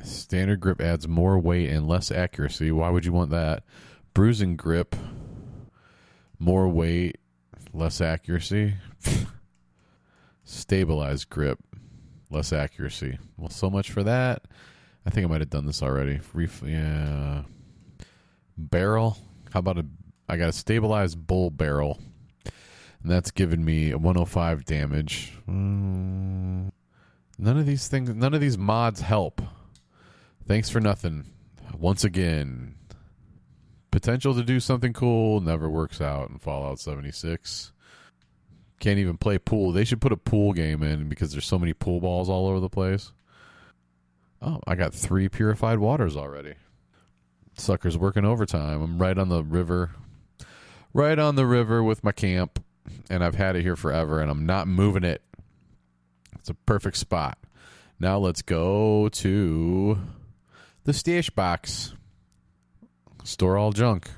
[0.03, 2.71] Standard grip adds more weight and less accuracy.
[2.71, 3.65] Why would you want that?
[4.15, 4.95] Bruising grip,
[6.39, 7.19] more weight,
[7.73, 8.75] less accuracy.
[10.45, 11.59] Stabilized grip,
[12.31, 13.19] less accuracy.
[13.37, 14.45] Well, so much for that.
[15.05, 16.21] I think I might have done this already.
[16.33, 17.43] Ref- yeah.
[18.57, 19.19] Barrel.
[19.53, 19.87] How about a?
[20.29, 22.01] I got a stabilized bull barrel,
[23.07, 25.33] and that's given me 105 damage.
[25.49, 26.73] Mm,
[27.39, 28.13] none of these things.
[28.13, 29.41] None of these mods help.
[30.45, 31.27] Thanks for nothing.
[31.79, 32.75] Once again,
[33.93, 37.71] potential to do something cool never works out in Fallout 76.
[38.81, 39.71] Can't even play pool.
[39.71, 42.59] They should put a pool game in because there's so many pool balls all over
[42.59, 43.13] the place.
[44.43, 46.55] Oh, I got three purified waters already.
[47.55, 48.83] Sucker's working overtime.
[48.83, 49.93] I'm right on the river.
[50.93, 52.65] Right on the river with my camp.
[53.11, 55.23] And I've had it here forever and I'm not moving it.
[56.39, 57.39] It's a perfect spot.
[57.99, 59.99] Now let's go to
[60.85, 61.95] the stash box.
[63.25, 64.09] Store all junk.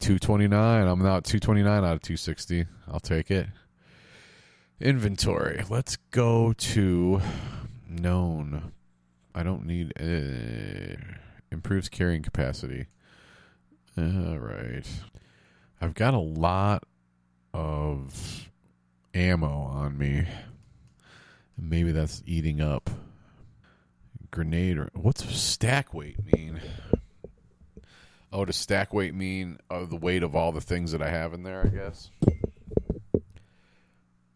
[0.00, 0.86] 229.
[0.86, 2.66] I'm now at 229 out of 260.
[2.88, 3.46] I'll take it.
[4.80, 5.64] Inventory.
[5.70, 7.20] Let's go to
[7.88, 8.72] known.
[9.34, 11.00] I don't need uh,
[11.50, 12.86] improves carrying capacity.
[13.96, 14.86] All right.
[15.80, 16.84] I've got a lot
[17.54, 18.48] of
[19.14, 20.26] ammo on me.
[21.56, 22.90] Maybe that's eating up
[24.30, 26.60] grenade or what's stack weight mean?
[28.32, 31.34] Oh, does stack weight mean uh, the weight of all the things that I have
[31.34, 31.66] in there?
[31.66, 32.10] I guess.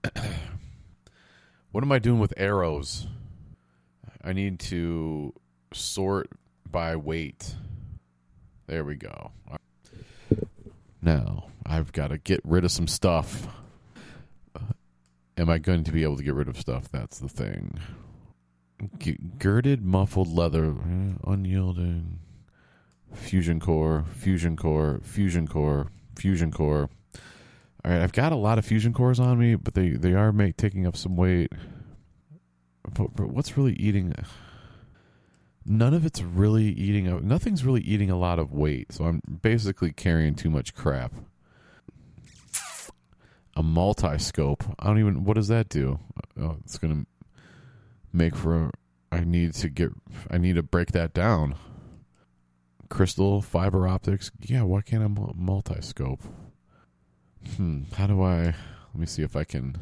[1.73, 3.07] what am I doing with arrows?
[4.23, 5.33] I need to
[5.73, 6.31] sort
[6.71, 7.55] by weight.
[8.67, 9.31] There we go.
[11.01, 13.49] Now I've got to get rid of some stuff.
[15.37, 16.89] am I going to be able to get rid of stuff?
[16.91, 17.79] That's the thing.
[18.99, 22.21] G- girded muffled leather, eh, unyielding.
[23.13, 26.89] Fusion core, fusion core, fusion core, fusion core.
[27.85, 30.33] All right, I've got a lot of fusion cores on me, but they they are
[30.33, 31.53] make, taking up some weight.
[32.95, 34.13] But, but what's really eating?
[35.65, 37.27] None of it's really eating.
[37.27, 41.13] Nothing's really eating a lot of weight, so I'm basically carrying too much crap.
[43.57, 44.65] A multi scope.
[44.79, 45.25] I don't even.
[45.25, 45.99] What does that do?
[46.41, 47.07] Oh, it's gonna
[48.13, 48.71] make for.
[49.11, 49.91] I need to get.
[50.31, 51.57] I need to break that down.
[52.89, 54.31] Crystal fiber optics.
[54.41, 56.23] Yeah, why can't I multi scope?
[57.57, 57.85] Hmm.
[57.95, 58.45] How do I?
[58.45, 59.77] Let me see if I can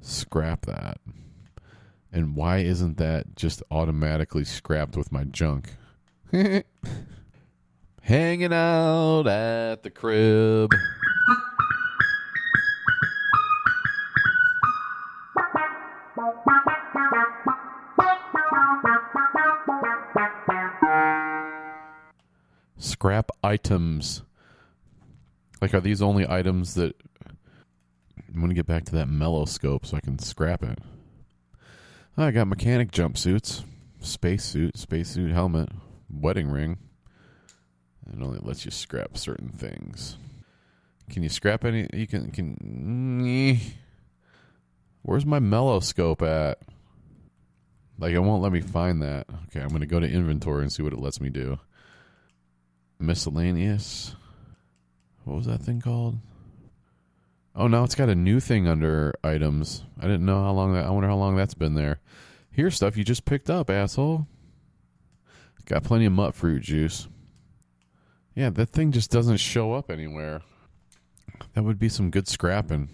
[0.00, 0.98] scrap that.
[2.12, 5.76] And why isn't that just automatically scrapped with my junk?
[8.02, 10.70] Hanging out at the crib.
[23.64, 24.22] Items.
[25.60, 26.96] Like, are these only items that.
[28.28, 30.78] I'm going to get back to that mellow scope so I can scrap it.
[32.16, 33.62] Ah, I got mechanic jumpsuits,
[34.00, 35.68] spacesuit, spacesuit helmet,
[36.10, 36.78] wedding ring.
[38.10, 40.16] It only lets you scrap certain things.
[41.10, 41.88] Can you scrap any?
[41.92, 42.30] You can.
[42.30, 42.56] Can.
[42.64, 43.60] Mm,
[45.02, 46.58] where's my mellow scope at?
[47.98, 49.26] Like, it won't let me find that.
[49.46, 51.58] Okay, I'm going to go to inventory and see what it lets me do.
[53.02, 54.14] Miscellaneous.
[55.24, 56.18] What was that thing called?
[57.54, 59.84] Oh, now it's got a new thing under items.
[59.98, 60.86] I didn't know how long that.
[60.86, 62.00] I wonder how long that's been there.
[62.50, 64.26] Here's stuff you just picked up, asshole.
[65.66, 67.08] Got plenty of mutfruit juice.
[68.34, 70.40] Yeah, that thing just doesn't show up anywhere.
[71.54, 72.88] That would be some good scrapping.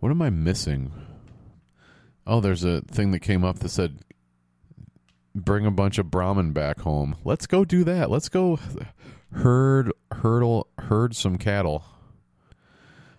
[0.00, 0.92] What am I missing?
[2.26, 4.00] Oh, there's a thing that came up that said
[5.34, 7.16] bring a bunch of Brahmin back home.
[7.24, 8.10] Let's go do that.
[8.10, 8.58] Let's go
[9.32, 11.84] herd hurdle herd some cattle.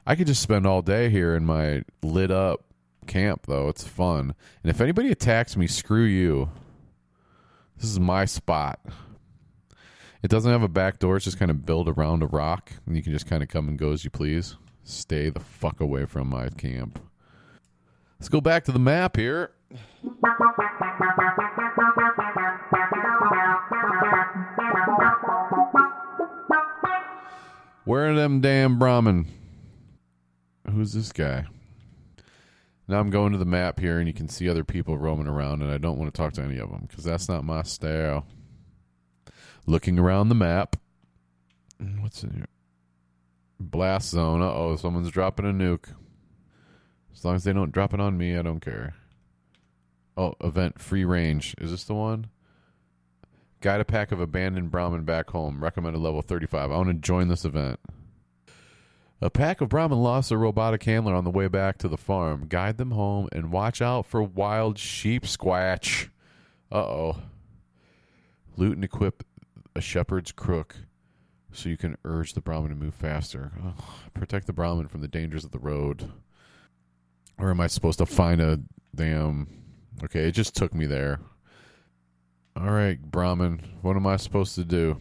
[0.08, 2.66] I could just spend all day here in my lit up
[3.08, 3.70] camp though.
[3.70, 4.36] It's fun.
[4.64, 6.50] And if anybody attacks me, screw you.
[7.78, 8.80] This is my spot.
[10.24, 11.18] It doesn't have a back door.
[11.18, 13.68] It's just kind of built around a rock, and you can just kind of come
[13.68, 14.58] and go as you please.
[14.84, 17.00] Stay the fuck away from my camp.
[18.20, 19.52] Let's go back to the map here.
[27.86, 29.28] Where are them damn Brahmin?
[30.70, 31.46] Who's this guy?
[32.88, 35.62] Now I'm going to the map here, and you can see other people roaming around,
[35.62, 38.26] and I don't want to talk to any of them because that's not my style.
[39.68, 40.78] Looking around the map.
[42.00, 42.48] What's in here?
[43.60, 44.42] Blast zone.
[44.42, 45.94] Uh oh, someone's dropping a nuke.
[47.14, 48.96] As long as they don't drop it on me, I don't care.
[50.18, 51.54] Oh, event free range.
[51.60, 52.30] Is this the one?
[53.66, 55.64] Guide a pack of abandoned Brahmin back home.
[55.64, 56.70] Recommended level 35.
[56.70, 57.80] I want to join this event.
[59.22, 62.46] A pack of Brahmin lost a robotic handler on the way back to the farm.
[62.48, 66.10] Guide them home and watch out for wild Sheepsquatch.
[66.72, 67.18] Uh oh.
[68.56, 69.24] Loot and equip
[69.76, 70.76] a shepherd's crook
[71.52, 73.52] so you can urge the Brahmin to move faster.
[74.14, 76.12] protect the Brahmin from the dangers of the road.
[77.40, 78.60] Or am I supposed to find a
[78.94, 79.48] damn.
[80.04, 81.20] Okay, it just took me there.
[82.58, 84.98] All right, Brahmin, what am I supposed to do?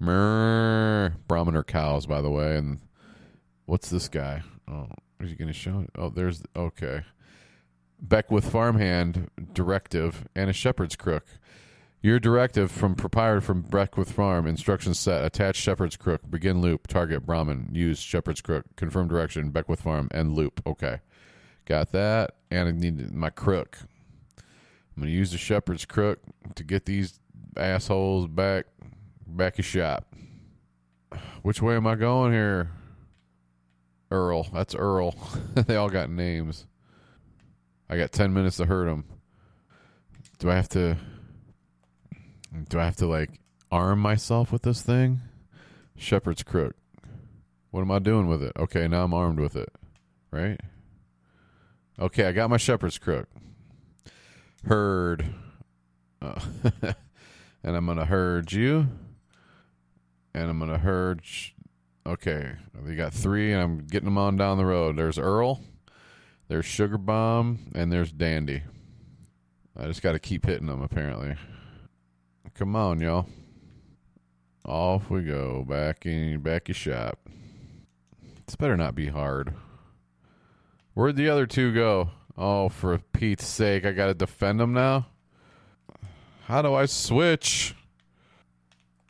[0.00, 1.14] Mrrr.
[1.28, 2.56] Brahmin are cows, by the way.
[2.56, 2.80] And
[3.66, 4.42] what's this guy?
[4.66, 4.88] Oh,
[5.20, 5.84] is he going to show?
[5.96, 6.42] Oh, there's.
[6.56, 7.02] Okay.
[8.00, 11.26] Beckwith farmhand directive and a shepherd's crook.
[12.02, 14.46] Your directive from proprietor from Beckwith Farm.
[14.46, 15.22] Instructions set.
[15.22, 16.22] Attach shepherd's crook.
[16.30, 16.86] Begin loop.
[16.86, 17.68] Target Brahmin.
[17.72, 18.64] Use shepherd's crook.
[18.76, 19.50] Confirm direction.
[19.50, 20.08] Beckwith Farm.
[20.14, 20.62] End loop.
[20.66, 21.00] Okay.
[21.66, 22.36] Got that.
[22.50, 23.80] And I need my crook.
[24.96, 26.18] I'm going to use the shepherd's crook
[26.54, 27.20] to get these
[27.56, 28.66] assholes back
[29.26, 30.14] back a shop.
[31.42, 32.70] Which way am I going here?
[34.10, 34.44] Earl.
[34.52, 35.14] That's Earl.
[35.54, 36.66] they all got names.
[37.88, 39.04] I got 10 minutes to hurt them.
[40.38, 40.96] Do I have to
[42.68, 45.20] do I have to like arm myself with this thing?
[45.96, 46.74] Shepherd's crook.
[47.70, 48.52] What am I doing with it?
[48.58, 49.68] Okay, now I'm armed with it.
[50.30, 50.58] right?
[51.98, 53.28] Okay, I got my shepherd's crook.
[54.64, 55.24] Herd.
[56.22, 56.40] Uh,
[57.62, 58.88] and I'm going to herd you.
[60.34, 61.20] And I'm going to herd.
[61.24, 61.50] Sh-
[62.06, 62.52] okay,
[62.84, 64.96] we got three, and I'm getting them on down the road.
[64.96, 65.60] There's Earl,
[66.48, 68.62] there's Sugar Bomb, and there's Dandy.
[69.76, 71.36] I just got to keep hitting them, apparently.
[72.54, 73.26] Come on, y'all.
[74.64, 75.64] Off we go.
[75.66, 77.18] Back in back your shop.
[78.46, 79.54] This better not be hard.
[80.92, 82.10] Where'd the other two go?
[82.40, 85.08] Oh, for Pete's sake, I gotta defend him now?
[86.46, 87.74] How do I switch?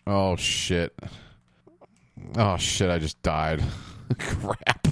[0.04, 0.98] Oh shit.
[2.36, 3.62] Oh shit, I just died.
[4.18, 4.88] Crap.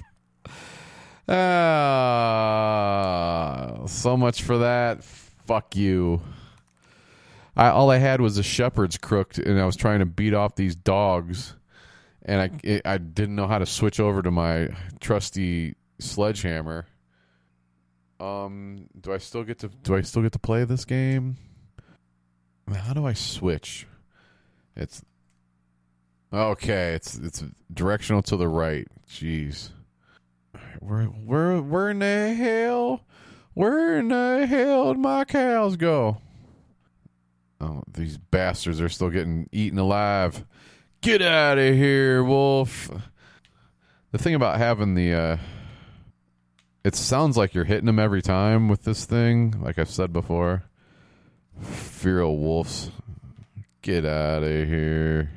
[1.29, 2.15] Ah,
[3.87, 5.03] so much for that.
[5.03, 6.23] Fuck you.
[7.57, 10.55] I all I had was a shepherd's crook, and I was trying to beat off
[10.55, 11.57] these dogs,
[12.25, 14.69] and I it, I didn't know how to switch over to my
[15.01, 16.87] trusty sledgehammer.
[18.21, 21.37] Um, do I still get to do I still get to play this game?
[22.75, 23.87] How do I switch?
[24.77, 25.03] It's
[26.33, 26.95] okay.
[26.95, 28.89] It's it's directional to the right.
[29.09, 29.71] Jeez,
[30.81, 33.05] where where where in the hell?
[33.55, 36.19] Where in the hell did my cows go?
[37.61, 40.45] Oh, these bastards are still getting eaten alive.
[41.01, 42.91] Get out of here, wolf.
[44.13, 45.37] The thing about having the uh
[46.85, 50.65] it sounds like you're hitting them every time with this thing, like I've said before.
[51.61, 52.91] Feral wolves.
[53.83, 55.31] Get out of here.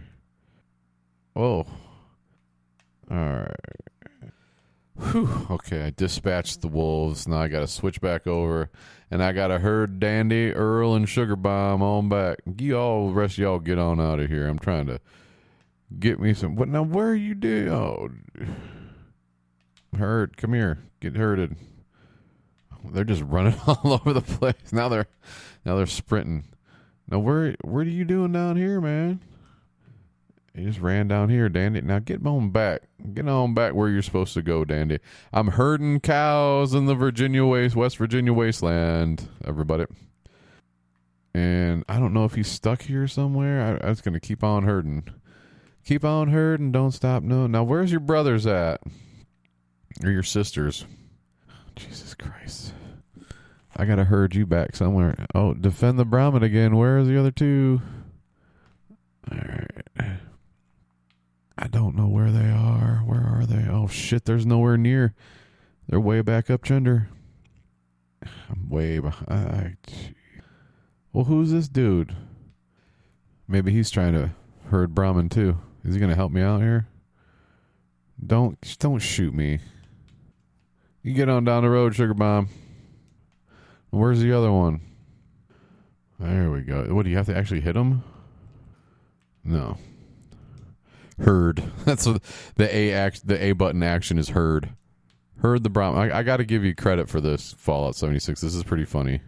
[1.35, 1.65] Oh.
[3.09, 3.55] Alright.
[4.95, 5.47] Whew.
[5.49, 7.27] Okay, I dispatched the wolves.
[7.27, 8.69] Now I gotta switch back over.
[9.09, 12.39] And I gotta herd Dandy, Earl, and Sugar Bomb on back.
[12.57, 14.47] You all the rest of y'all get on out of here.
[14.47, 14.99] I'm trying to
[15.99, 18.09] get me some what now where are you do oh
[19.97, 20.79] herd come here.
[20.99, 21.55] Get herded
[22.89, 24.71] they're just running all over the place.
[24.71, 25.07] Now they're
[25.65, 26.45] now they're sprinting.
[27.09, 29.21] Now where where are you doing down here man?
[30.53, 31.81] He just ran down here dandy.
[31.81, 32.81] Now get on back.
[33.13, 34.99] Get on back where you're supposed to go dandy.
[35.31, 39.85] I'm herding cows in the virginia waste west virginia wasteland everybody.
[41.33, 43.79] And i don't know if he's stuck here somewhere.
[43.81, 45.07] I, I was gonna keep on herding.
[45.85, 46.71] Keep on herding.
[46.71, 47.23] Don't stop.
[47.23, 47.47] No.
[47.47, 48.81] Now where's your brothers at
[50.03, 50.85] or your sisters.
[51.75, 52.73] Jesus christ.
[53.75, 55.25] I gotta herd you back somewhere.
[55.33, 56.75] Oh defend the brahmin again.
[56.75, 57.81] Where's the other two?
[59.31, 60.17] All right
[61.57, 63.03] i don't know where they are.
[63.05, 63.69] Where are they?
[63.69, 64.25] Oh shit.
[64.25, 65.13] There's nowhere near.
[65.87, 67.09] They're way back up chunder
[68.49, 69.77] i'm way behind.
[71.13, 72.15] Well who's this dude?
[73.47, 74.31] Maybe he's trying to
[74.69, 75.57] herd brahmin too.
[75.83, 76.87] Is he to help me out here?
[78.25, 79.59] Don't don't shoot me.
[81.03, 82.49] You get on down the road, sugar bomb.
[83.89, 84.81] Where's the other one?
[86.19, 86.83] There we go.
[86.93, 88.03] What do you have to actually hit him?
[89.43, 89.77] No.
[91.19, 91.63] Heard.
[91.85, 92.21] That's what
[92.55, 93.27] the A act.
[93.27, 94.69] The A button action is heard.
[95.41, 96.11] Heard the Brahmin.
[96.11, 98.39] I, I got to give you credit for this Fallout 76.
[98.39, 99.21] This is pretty funny.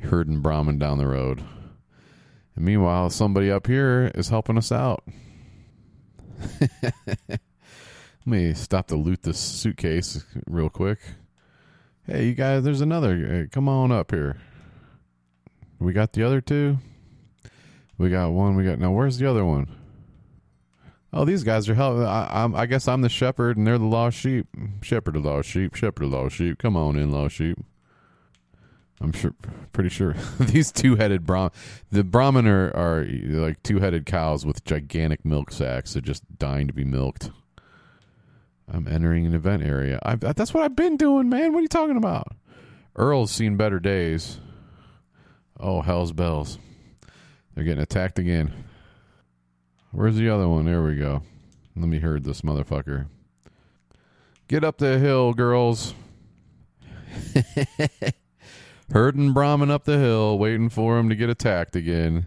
[0.00, 1.42] Heard and Brahmin down the road.
[2.54, 5.02] And meanwhile, somebody up here is helping us out.
[8.24, 11.00] Let me stop to loot this suitcase real quick.
[12.06, 13.44] Hey, you guys, there's another.
[13.48, 14.36] Uh, come on up here.
[15.80, 16.78] We got the other two.
[17.98, 18.54] We got one.
[18.54, 18.92] We got now.
[18.92, 19.66] Where's the other one?
[21.12, 22.04] Oh, these guys are helping.
[22.04, 24.46] I, I, guess I'm the shepherd, and they're the lost sheep.
[24.82, 25.74] Shepherd of lost sheep.
[25.74, 26.58] Shepherd of lost sheep.
[26.58, 27.58] Come on in, lost sheep.
[29.00, 29.34] I'm sure,
[29.72, 31.50] pretty sure these two-headed Brahmin,
[31.90, 36.72] the Brahmin are, are like two-headed cows with gigantic milk sacks that just dying to
[36.72, 37.30] be milked.
[38.72, 39.98] I'm entering an event area.
[40.02, 41.52] I, that's what I've been doing, man.
[41.52, 42.28] What are you talking about?
[42.96, 44.40] Earl's seen better days.
[45.60, 46.58] Oh, hell's bells.
[47.54, 48.52] They're getting attacked again.
[49.90, 50.64] Where's the other one?
[50.64, 51.22] There we go.
[51.76, 53.08] Let me herd this motherfucker.
[54.48, 55.94] Get up the hill, girls.
[58.92, 62.26] herding Brahmin up the hill, waiting for him to get attacked again.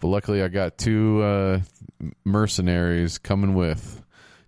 [0.00, 1.60] But luckily, I got two uh,
[2.24, 4.02] mercenaries coming with,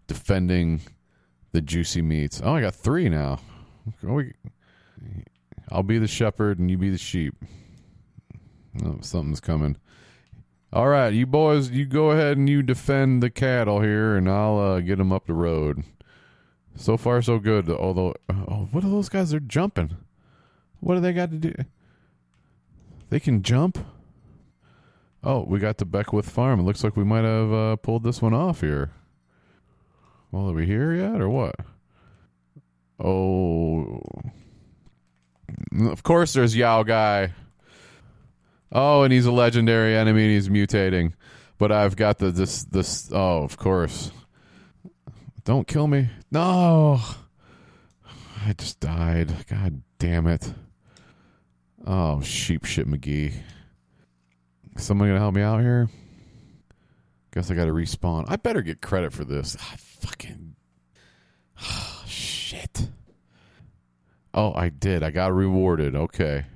[0.06, 0.80] defending
[1.54, 2.42] the juicy meats.
[2.44, 3.38] Oh, I got three now.
[5.70, 7.36] I'll be the shepherd and you be the sheep.
[8.84, 9.76] Oh, something's coming.
[10.72, 14.58] All right, you boys, you go ahead and you defend the cattle here, and I'll
[14.58, 15.84] uh, get them up the road.
[16.74, 17.70] So far, so good.
[17.70, 19.30] Although, oh, what are those guys?
[19.30, 19.96] They're jumping.
[20.80, 21.54] What do they got to do?
[23.10, 23.78] They can jump.
[25.22, 26.58] Oh, we got to Beckwith Farm.
[26.58, 28.90] It looks like we might have uh, pulled this one off here.
[30.34, 31.54] Well, are we here yet, or what?
[32.98, 34.02] Oh,
[35.80, 37.30] of course, there's Yao Guai.
[38.72, 41.12] Oh, and he's a legendary enemy and he's mutating.
[41.56, 43.12] But I've got the this this.
[43.12, 44.10] Oh, of course.
[45.44, 46.08] Don't kill me.
[46.32, 46.98] No.
[48.44, 49.46] I just died.
[49.48, 50.52] God damn it.
[51.86, 53.34] Oh, sheep shit McGee.
[54.78, 55.88] Someone gonna help me out here?
[57.34, 58.26] Guess I gotta respawn.
[58.28, 59.56] I better get credit for this.
[59.56, 60.54] Fucking
[61.60, 62.88] oh, shit.
[64.32, 65.02] Oh, I did.
[65.02, 65.96] I got rewarded.
[65.96, 66.46] Okay.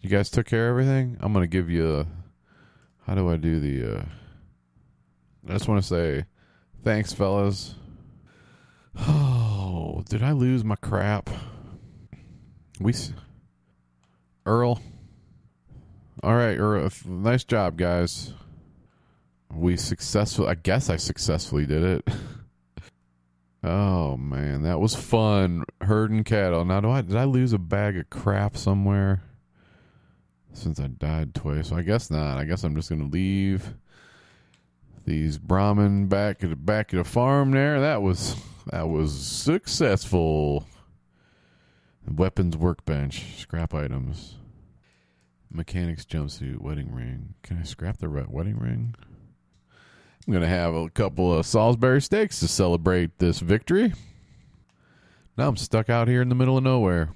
[0.00, 1.16] You guys took care of everything?
[1.18, 2.06] I'm gonna give you a
[3.08, 4.02] how do I do the uh
[5.48, 6.26] I just wanna say
[6.84, 7.74] thanks fellas.
[8.96, 11.28] Oh, did I lose my crap?
[12.78, 12.94] We
[14.46, 14.80] Earl.
[16.22, 16.88] All right, Earl.
[17.04, 18.32] Nice job, guys.
[19.52, 20.46] We successful.
[20.46, 22.08] I guess I successfully did it.
[23.64, 26.64] oh man, that was fun herding cattle.
[26.64, 29.22] Now, do I did I lose a bag of crap somewhere?
[30.52, 32.38] Since I died twice, so I guess not.
[32.38, 33.74] I guess I'm just gonna leave
[35.04, 37.80] these Brahmin back at the back of the farm there.
[37.80, 38.36] That was
[38.70, 40.66] that was successful.
[42.08, 44.36] Weapons workbench, scrap items,
[45.50, 47.34] mechanics jumpsuit, wedding ring.
[47.42, 48.94] Can I scrap the wedding ring?
[50.30, 53.92] I'm going to have a couple of Salisbury steaks to celebrate this victory.
[55.36, 57.08] Now I'm stuck out here in the middle of nowhere.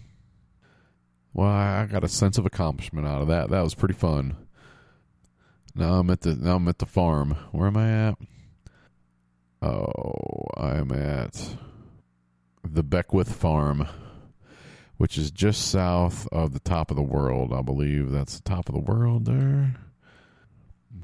[1.32, 3.50] Well, I got a sense of accomplishment out of that.
[3.50, 4.36] That was pretty fun.
[5.76, 7.36] Now I'm at the now I'm at the farm.
[7.52, 8.18] Where am I at?
[9.62, 11.56] Oh, I am at
[12.64, 13.86] the Beckwith Farm
[14.96, 17.52] which is just south of the top of the world.
[17.52, 19.76] I believe that's the top of the world there.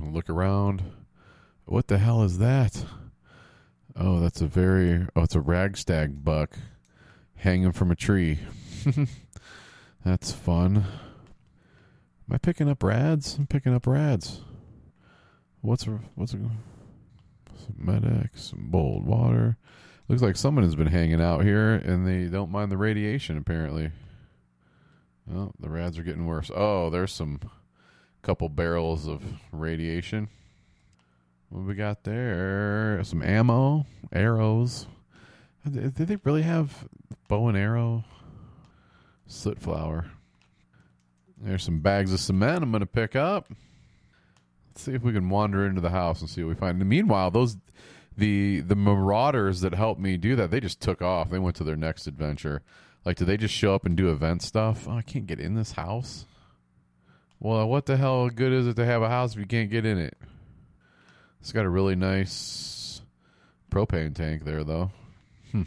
[0.00, 0.82] Look around.
[1.70, 2.84] What the hell is that?
[3.94, 6.58] Oh, that's a very oh, it's a ragstag buck
[7.36, 8.40] hanging from a tree.
[10.04, 10.78] that's fun.
[10.78, 13.36] Am I picking up rads?
[13.36, 14.40] I'm picking up rads.
[15.60, 15.84] What's
[16.16, 16.34] what's
[17.76, 19.56] Med-X, bold water.
[20.08, 23.92] Looks like someone has been hanging out here and they don't mind the radiation, apparently.
[25.32, 26.50] Oh, the rads are getting worse.
[26.52, 27.38] Oh, there's some
[28.22, 30.30] couple barrels of radiation.
[31.50, 33.00] What we got there?
[33.02, 34.86] Some ammo, arrows.
[35.68, 36.88] Did they really have
[37.26, 38.04] bow and arrow?
[39.28, 40.10] Sootflower.
[41.42, 43.50] There's some bags of cement I'm going to pick up.
[44.68, 46.78] Let's see if we can wander into the house and see what we find.
[46.78, 47.56] Meanwhile, those
[48.16, 51.30] the the marauders that helped me do that, they just took off.
[51.30, 52.62] They went to their next adventure.
[53.04, 54.86] Like, do they just show up and do event stuff?
[54.86, 56.26] Oh, I can't get in this house.
[57.40, 59.84] Well, what the hell good is it to have a house if you can't get
[59.84, 60.16] in it?
[61.40, 63.00] It's got a really nice
[63.70, 64.90] propane tank there, though.
[65.52, 65.62] Hmm.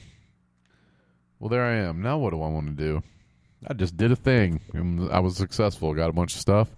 [1.39, 2.01] Well, there I am.
[2.01, 3.03] Now, what do I want to do?
[3.67, 4.61] I just did a thing.
[5.11, 5.93] I was successful.
[5.93, 6.69] Got a bunch of stuff.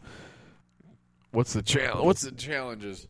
[1.31, 2.05] What's the challenge?
[2.05, 3.07] What's the challenges?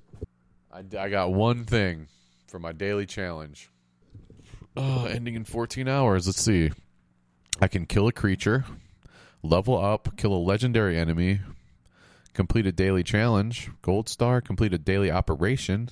[0.71, 2.07] I, I got one thing
[2.47, 3.69] for my daily challenge.
[4.75, 6.25] Uh, ending in 14 hours.
[6.27, 6.71] Let's see.
[7.61, 8.65] I can kill a creature,
[9.41, 11.39] level up, kill a legendary enemy,
[12.36, 15.89] complete a daily challenge, gold star, complete a daily operation,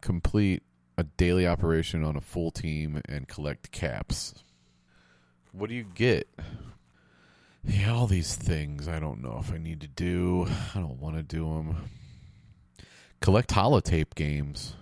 [0.00, 0.62] complete
[0.96, 4.34] a daily operation on a full team, and collect caps.
[5.52, 6.26] What do you get?
[7.62, 10.46] Yeah, all these things I don't know if I need to do.
[10.74, 11.90] I don't want to do them.
[13.20, 14.74] Collect holotape games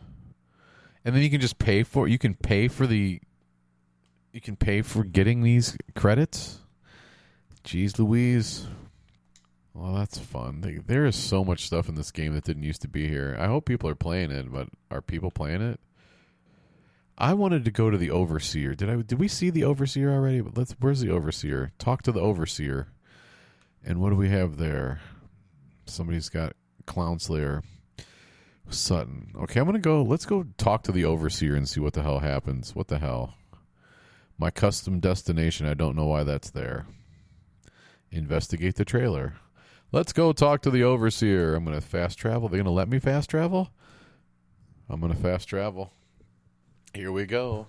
[1.07, 3.21] and then you can just pay for you can pay for the
[4.33, 6.59] you can pay for getting these credits.
[7.65, 8.67] Jeez Louise.
[9.77, 10.83] Well, that's fun.
[10.87, 13.37] There is so much stuff in this game that didn't used to be here.
[13.39, 15.79] I hope people are playing it, but are people playing it?
[17.19, 18.75] I wanted to go to the overseer.
[18.75, 18.97] Did I?
[19.03, 20.41] Did we see the overseer already?
[20.41, 20.75] But let's.
[20.81, 21.73] Where's the overseer?
[21.79, 22.89] Talk to the overseer.
[23.85, 25.01] And what do we have there?
[25.85, 26.55] Somebody's got
[26.87, 27.63] Clown Slayer.
[28.69, 29.33] Sutton.
[29.37, 30.03] Okay, I'm gonna go.
[30.03, 32.75] Let's go talk to the overseer and see what the hell happens.
[32.75, 33.35] What the hell?
[34.39, 35.67] My custom destination.
[35.67, 36.87] I don't know why that's there.
[38.11, 39.35] Investigate the trailer.
[39.97, 41.55] Let's go talk to the overseer.
[41.55, 42.51] I'm gonna fast travel.
[42.51, 43.71] They're gonna let me fast travel.
[44.91, 45.91] I'm gonna fast travel.
[46.93, 47.67] Here we go.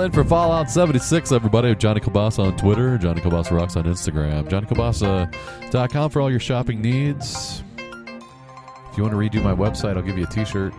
[0.00, 1.74] in for Fallout 76, everybody.
[1.74, 7.62] Johnny Cabasa on Twitter, Johnny Cabasa Rocks on Instagram, johnnycabasa.com for all your shopping needs.
[7.76, 10.72] If you want to redo my website, I'll give you a t shirt.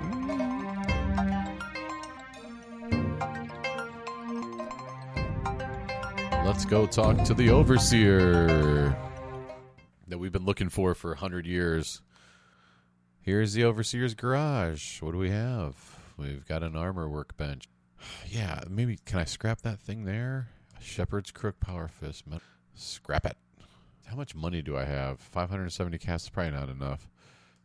[6.45, 8.97] Let's go talk to the overseer
[10.07, 12.01] that we've been looking for for 100 years.
[13.21, 15.01] Here's the overseer's garage.
[15.01, 15.75] What do we have?
[16.17, 17.67] We've got an armor workbench.
[18.27, 20.47] Yeah, maybe can I scrap that thing there?
[20.79, 22.25] Shepherd's Crook Power Fist.
[22.73, 23.37] Scrap it.
[24.05, 25.19] How much money do I have?
[25.19, 27.07] 570 casts is probably not enough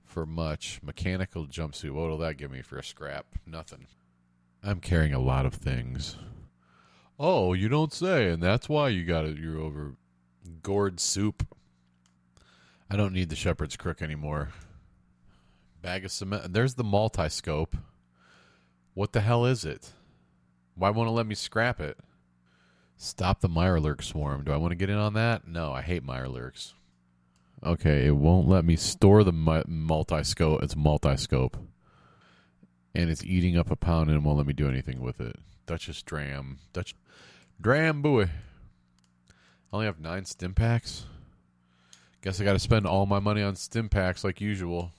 [0.05, 0.81] for much.
[0.83, 1.91] Mechanical jumpsuit.
[1.91, 3.27] What will that give me for a scrap?
[3.47, 3.87] Nothing.
[4.63, 6.17] I'm carrying a lot of things.
[7.19, 9.39] Oh, you don't say, and that's why you got it.
[9.39, 9.95] You're over
[10.63, 11.47] gourd soup.
[12.91, 14.51] I don't need the shepherd's crook anymore.
[15.83, 16.53] Bag of cement.
[16.53, 17.77] There's the multi scope.
[18.95, 19.93] What the hell is it?
[20.77, 21.99] Why won't it let me scrap it?
[22.97, 24.45] Stop the Mirelurk swarm.
[24.45, 25.49] Do I want to get in on that?
[25.49, 26.75] No, I hate Mirelurks.
[27.65, 30.63] Okay, it won't let me store the multi scope.
[30.63, 31.57] It's multi scope,
[32.95, 35.37] and it's eating up a pound and won't let me do anything with it.
[35.67, 36.95] Duchess Dram, Dutch
[37.61, 38.25] Dram boy.
[38.25, 38.29] I
[39.73, 41.05] only have nine Stimpaks.
[42.23, 44.93] Guess I got to spend all my money on Stimpaks like usual.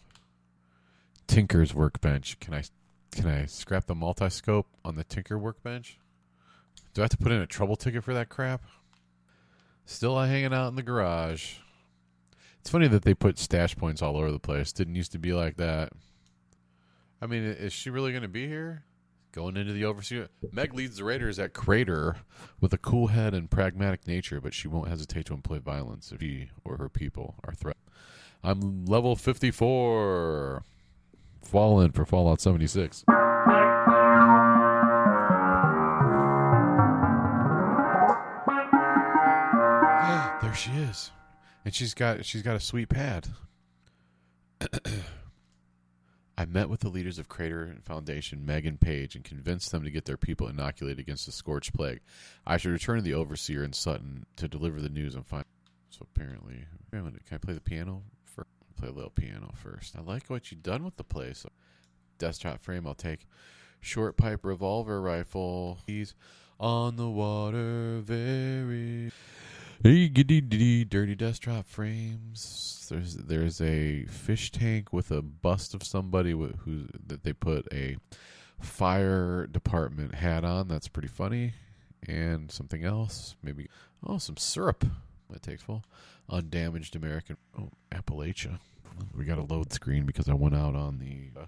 [1.28, 2.40] Tinker's workbench.
[2.40, 2.64] Can I
[3.12, 6.00] can I scrap the multi scope on the Tinker workbench?
[6.94, 8.64] Do I have to put in a trouble ticket for that crap?
[9.86, 11.56] Still hanging out in the garage.
[12.60, 14.74] It's funny that they put stash points all over the place.
[14.74, 15.94] Didn't used to be like that.
[17.22, 18.84] I mean, is she really going to be here?
[19.32, 20.30] Going into the overseer.
[20.52, 22.18] Meg leads the Raiders at Crater
[22.60, 26.22] with a cool head and pragmatic nature, but she won't hesitate to employ violence if
[26.22, 27.86] he or her people are threatened.
[28.44, 30.64] I'm level 54.
[31.48, 33.04] Fallen for Fallout 76.
[40.42, 41.12] there she is
[41.68, 43.28] and she's got she's got a sweet pad.
[46.38, 49.92] I met with the leaders of Crater Foundation, Meg and Paige, and convinced them to
[49.92, 52.00] get their people inoculated against the scorched plague.
[52.46, 55.44] I should return to the overseer in Sutton to deliver the news and find.
[55.90, 58.04] So apparently, can I play the piano?
[58.78, 59.96] Play a little piano first.
[59.98, 61.46] I like what you've done with the place.
[62.18, 63.28] Desktop frame, I'll take.
[63.82, 65.80] Short pipe revolver rifle.
[65.86, 66.14] He's
[66.60, 69.12] on the water, very
[69.84, 72.88] Hey, dirty desktop frames.
[72.90, 77.98] There's there's a fish tank with a bust of somebody who that they put a
[78.60, 80.68] fire department hat on.
[80.68, 81.54] That's pretty funny.
[82.08, 83.70] And something else, maybe
[84.04, 84.84] oh some syrup.
[85.30, 85.84] That takes full.
[86.30, 88.60] Undamaged American oh Appalachia.
[89.16, 91.40] We got a load screen because I went out on the.
[91.40, 91.46] Uh,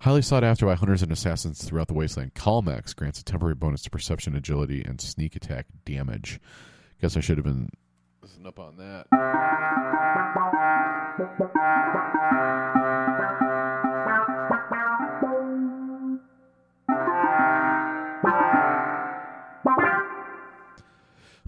[0.00, 3.82] highly sought after by hunters and assassins throughout the wasteland, Calmex grants a temporary bonus
[3.82, 6.40] to perception, agility, and sneak attack damage.
[7.00, 7.70] Guess I should have been
[8.44, 9.06] up on that.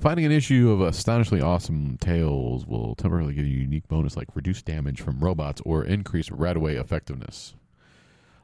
[0.05, 4.29] Finding an issue of astonishingly awesome tales will temporarily give you a unique bonus like
[4.35, 7.55] reduced damage from robots or increase RadAway effectiveness.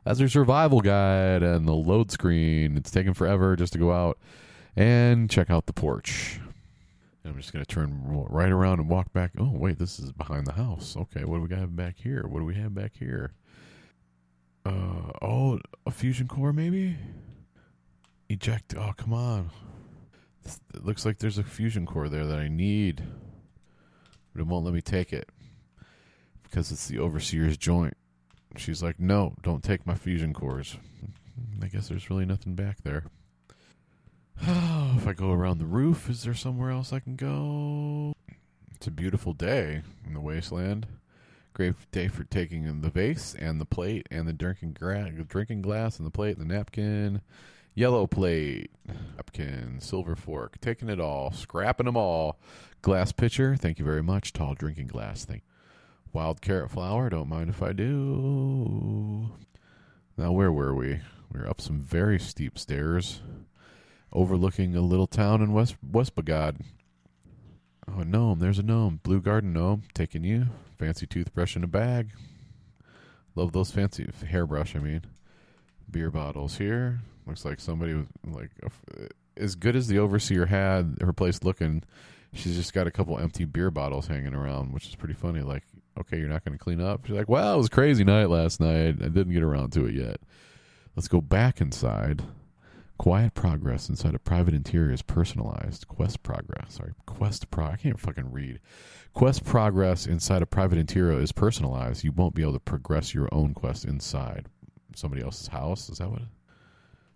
[0.02, 2.78] That's your survival guide and the load screen.
[2.78, 4.16] It's taken forever just to go out
[4.74, 6.40] and check out the porch.
[7.26, 9.32] I'm just going to turn right around and walk back.
[9.38, 10.96] Oh, wait, this is behind the house.
[10.96, 12.24] Okay, what do we got back here?
[12.26, 13.34] What do we have back here?
[14.64, 16.96] Uh, oh, a fusion core maybe?
[18.30, 18.74] Eject.
[18.78, 19.50] Oh, come on.
[20.44, 23.02] It looks like there's a fusion core there that I need.
[24.32, 25.28] But it won't let me take it
[26.42, 27.96] because it's the overseer's joint.
[28.56, 30.76] She's like, no, don't take my fusion cores.
[31.62, 33.04] I guess there's really nothing back there.
[34.40, 38.14] if I go around the roof, is there somewhere else I can go?
[38.74, 40.86] It's a beautiful day in the wasteland.
[41.52, 45.98] Great day for taking the vase and the plate and the drinking, gra- drinking glass
[45.98, 47.20] and the plate and the napkin.
[47.74, 52.38] Yellow plate, napkin, silver fork, taking it all, scrapping them all.
[52.82, 54.32] Glass pitcher, thank you very much.
[54.32, 55.42] Tall drinking glass, thank.
[56.12, 59.30] Wild carrot flower, don't mind if I do.
[60.16, 61.00] Now, where were we?
[61.32, 63.22] We were up some very steep stairs
[64.12, 66.56] overlooking a little town in West West Bagad.
[67.88, 68.38] Oh, a gnome.
[68.38, 69.00] There's a gnome.
[69.02, 69.82] Blue garden gnome.
[69.94, 70.46] Taking you.
[70.78, 72.10] Fancy toothbrush in a bag.
[73.34, 74.76] Love those fancy hairbrush.
[74.76, 75.02] I mean,
[75.90, 77.00] beer bottles here.
[77.30, 78.50] Looks like somebody was like
[79.36, 81.84] as good as the overseer had her place looking.
[82.32, 85.40] She's just got a couple empty beer bottles hanging around, which is pretty funny.
[85.40, 85.62] Like,
[86.00, 87.06] okay, you're not going to clean up.
[87.06, 88.96] She's like, well, it was a crazy night last night.
[89.00, 90.20] I didn't get around to it yet.
[90.96, 92.22] Let's go back inside.
[92.98, 95.86] Quiet progress inside a private interior is personalized.
[95.86, 96.74] Quest progress.
[96.74, 97.66] Sorry, quest pro.
[97.66, 98.58] I can't fucking read.
[99.14, 102.02] Quest progress inside a private interior is personalized.
[102.02, 104.46] You won't be able to progress your own quest inside
[104.96, 105.88] somebody else's house.
[105.88, 106.22] Is that what?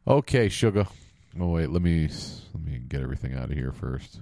[0.07, 0.86] Okay, sugar.
[1.40, 2.09] Oh wait, let me
[2.52, 4.20] let me get everything out of here first.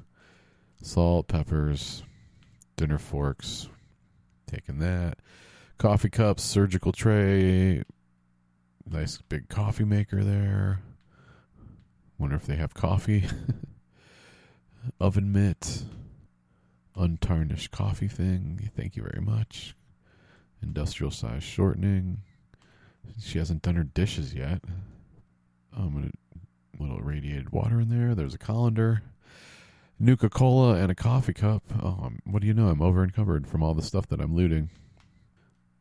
[0.80, 2.04] Salt, peppers,
[2.76, 3.68] dinner forks.
[4.46, 5.18] Taking that.
[5.78, 7.82] Coffee cups, surgical tray.
[8.88, 10.82] Nice big coffee maker there.
[12.16, 13.24] Wonder if they have coffee.
[15.00, 15.82] Oven mitt.
[16.94, 18.70] Untarnished coffee thing.
[18.76, 19.74] Thank you very much.
[20.62, 22.18] Industrial size shortening.
[23.20, 24.62] She hasn't done her dishes yet.
[25.76, 26.10] I'm gonna
[26.78, 28.14] little irradiated water in there.
[28.14, 29.02] There's a colander,
[29.98, 31.62] Nuka Cola, and a coffee cup.
[31.82, 32.68] Oh, I'm, what do you know?
[32.68, 34.70] I'm over encumbered from all the stuff that I'm looting.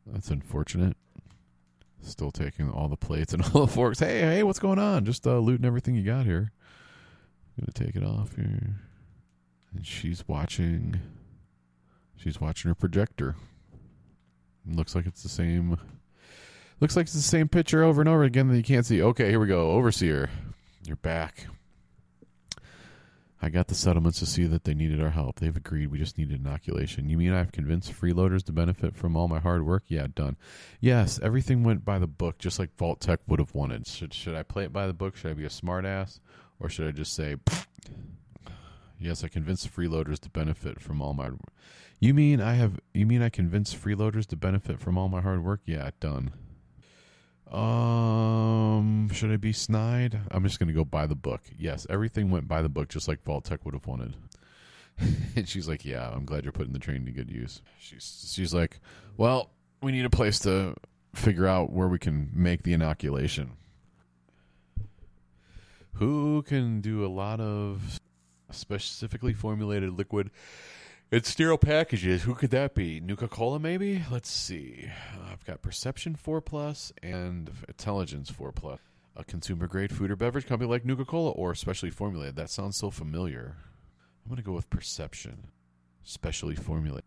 [0.06, 0.96] That's unfortunate.
[2.00, 4.00] Still taking all the plates and all the forks.
[4.00, 5.04] Hey, hey, what's going on?
[5.04, 6.52] Just uh, looting everything you got here.
[7.58, 8.76] I'm gonna take it off here.
[9.74, 11.00] And she's watching.
[12.16, 13.36] She's watching her projector.
[14.66, 15.76] Looks like it's the same.
[16.82, 19.00] Looks like it's the same picture over and over again that you can't see.
[19.00, 19.70] Okay, here we go.
[19.70, 20.28] Overseer,
[20.82, 21.46] you're back.
[23.40, 25.38] I got the settlements to see that they needed our help.
[25.38, 25.92] They've agreed.
[25.92, 27.08] We just needed inoculation.
[27.08, 29.84] You mean I've convinced freeloaders to benefit from all my hard work?
[29.86, 30.36] Yeah, done.
[30.80, 33.86] Yes, everything went by the book, just like Vault-Tec would have wanted.
[33.86, 35.14] Should should I play it by the book?
[35.14, 36.18] Should I be a smartass,
[36.58, 37.36] or should I just say,
[38.98, 41.30] "Yes, I convinced freeloaders to benefit from all my."
[42.00, 42.80] You mean I have?
[42.92, 45.60] You mean I convinced freeloaders to benefit from all my hard work?
[45.64, 46.32] Yeah, done.
[47.52, 50.18] Um, should I be snide?
[50.30, 51.42] I'm just gonna go by the book.
[51.58, 54.16] Yes, everything went by the book, just like Vault-Tec would have wanted.
[55.36, 58.54] and she's like, "Yeah, I'm glad you're putting the train to good use." She's she's
[58.54, 58.80] like,
[59.16, 59.50] "Well,
[59.82, 60.74] we need a place to
[61.14, 63.52] figure out where we can make the inoculation.
[65.94, 68.00] Who can do a lot of
[68.50, 70.30] specifically formulated liquid
[71.12, 72.22] it's sterile packages.
[72.22, 72.98] Who could that be?
[72.98, 74.02] Nuka Cola, maybe?
[74.10, 74.90] Let's see.
[75.30, 78.80] I've got Perception 4 Plus and Intelligence 4 Plus.
[79.14, 82.36] A consumer grade food or beverage company like Nuka Cola or specially formulated.
[82.36, 83.56] That sounds so familiar.
[84.24, 85.48] I'm going to go with Perception.
[86.02, 87.04] Specially formulated.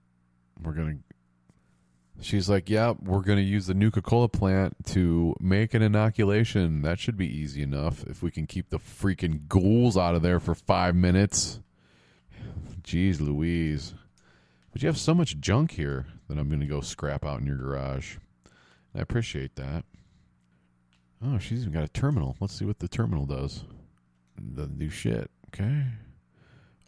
[0.62, 2.24] We're going to.
[2.24, 6.84] She's like, yeah, we're going to use the Nuka Cola plant to make an inoculation.
[6.84, 10.40] That should be easy enough if we can keep the freaking ghouls out of there
[10.40, 11.60] for five minutes.
[12.86, 13.94] Jeez Louise.
[14.72, 17.48] But you have so much junk here that I'm going to go scrap out in
[17.48, 18.18] your garage.
[18.94, 19.86] I appreciate that.
[21.24, 22.36] Oh, she's even got a terminal.
[22.40, 23.64] Let's see what the terminal does.
[24.54, 25.32] Doesn't do shit.
[25.48, 25.86] Okay.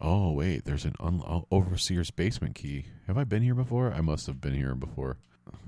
[0.00, 0.64] Oh, wait.
[0.64, 2.86] There's an un- oh, overseer's basement key.
[3.06, 3.92] Have I been here before?
[3.92, 5.16] I must have been here before.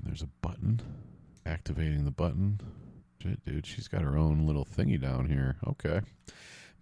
[0.03, 0.79] There's a button.
[1.45, 2.61] Activating the button.
[3.21, 3.65] Shit, dude.
[3.65, 5.57] She's got her own little thingy down here.
[5.67, 6.01] Okay.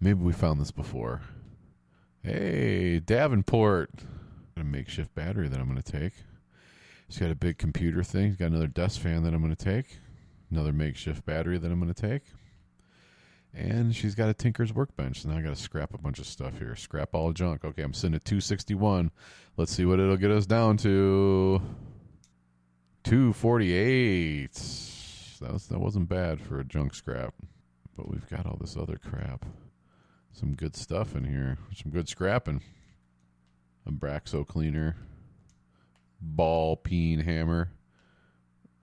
[0.00, 1.22] Maybe we found this before.
[2.22, 3.90] Hey, Davenport.
[4.54, 6.12] Got a makeshift battery that I'm going to take.
[7.08, 8.26] He's got a big computer thing.
[8.26, 10.00] He's got another dust fan that I'm going to take.
[10.50, 12.24] Another makeshift battery that I'm going to take.
[13.54, 15.24] And she's got a Tinker's workbench.
[15.24, 16.76] Now I got to scrap a bunch of stuff here.
[16.76, 17.64] Scrap all junk.
[17.64, 19.10] Okay, I'm sitting at 261.
[19.56, 21.62] Let's see what it'll get us down to.
[23.04, 24.52] 248.
[25.40, 27.32] That, was, that wasn't bad for a junk scrap.
[27.96, 29.46] But we've got all this other crap.
[30.40, 31.58] Some good stuff in here.
[31.74, 32.62] Some good scrapping.
[33.86, 34.96] Abraxo cleaner.
[36.18, 37.72] Ball peen hammer.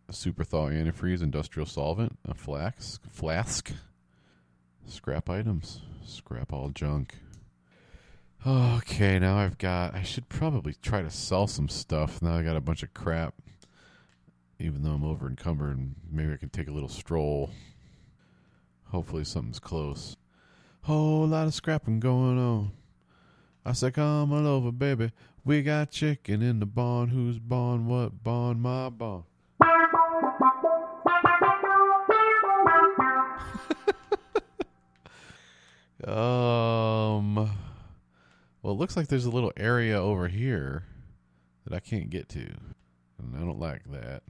[0.07, 2.19] A super thaw antifreeze industrial solvent.
[2.25, 3.01] A flask.
[3.09, 3.71] Flask.
[4.85, 5.81] Scrap items.
[6.05, 7.15] Scrap all junk.
[8.45, 9.95] Okay, now I've got.
[9.95, 12.21] I should probably try to sell some stuff.
[12.21, 13.33] Now I got a bunch of crap.
[14.59, 17.49] Even though I'm over encumbered, maybe I can take a little stroll.
[18.91, 20.15] Hopefully, something's close.
[20.87, 22.71] Whole lot of scrapping going on.
[23.65, 25.11] I said, come on over, baby.
[25.43, 27.09] We got chicken in the barn.
[27.09, 27.87] Who's barn?
[27.87, 28.61] What barn?
[28.61, 29.25] My barn.
[36.07, 40.85] um, well, it looks like there's a little area over here
[41.65, 42.49] that I can't get to,
[43.19, 44.23] and I don't like that.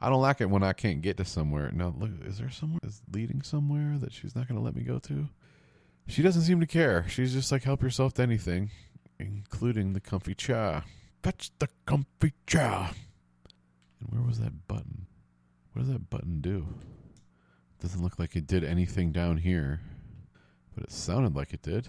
[0.00, 1.72] I don't like it when I can't get to somewhere.
[1.72, 4.84] Now, look, is there somewhere is leading somewhere that she's not going to let me
[4.84, 5.28] go to?
[6.06, 7.06] She doesn't seem to care.
[7.08, 8.70] She's just like, help yourself to anything,
[9.18, 10.84] including the comfy cha.
[11.22, 12.92] Fetch the comfy cha.
[14.00, 15.06] And where was that button?
[15.72, 16.66] What does that button do?
[17.80, 19.80] Doesn't look like it did anything down here,
[20.74, 21.88] but it sounded like it did.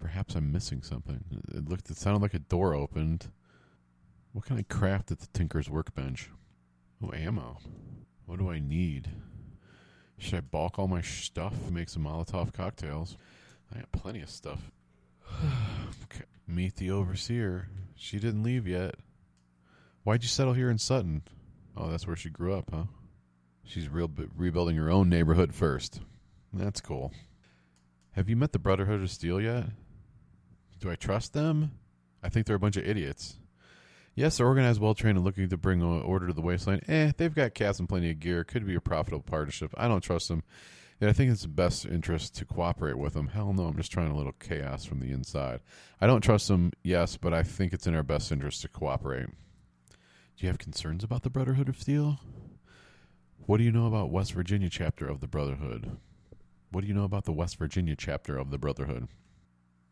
[0.00, 1.24] Perhaps I'm missing something.
[1.54, 1.90] It looked.
[1.90, 3.30] It sounded like a door opened.
[4.32, 6.30] What can I craft at the Tinker's workbench?
[7.02, 7.58] Oh, ammo.
[8.26, 9.08] What do I need?
[10.18, 13.16] Should I bulk all my stuff make some Molotov cocktails?
[13.72, 14.70] I got plenty of stuff.
[16.04, 16.24] okay.
[16.46, 17.68] Meet the overseer.
[17.94, 18.94] She didn't leave yet.
[20.04, 21.22] Why'd you settle here in Sutton?
[21.76, 22.84] Oh, that's where she grew up, huh?
[23.64, 26.00] She's real rebuilding her own neighborhood first.
[26.52, 27.12] That's cool.
[28.12, 29.64] Have you met the Brotherhood of Steel yet?
[30.78, 31.72] Do I trust them?
[32.22, 33.38] I think they're a bunch of idiots.
[34.16, 36.84] Yes, they're organized, well trained, and looking to bring order to the wasteland.
[36.88, 38.44] Eh, they've got cats and plenty of gear.
[38.44, 39.74] Could be a profitable partnership.
[39.76, 40.42] I don't trust them.
[40.98, 43.28] Yeah, I think it's the best interest to cooperate with them.
[43.28, 45.60] Hell no, I'm just trying a little chaos from the inside.
[46.00, 49.26] I don't trust them, yes, but I think it's in our best interest to cooperate.
[49.26, 52.18] Do you have concerns about the Brotherhood of Steel?
[53.44, 55.98] What do you know about West Virginia chapter of the Brotherhood?
[56.70, 59.08] What do you know about the West Virginia chapter of the Brotherhood?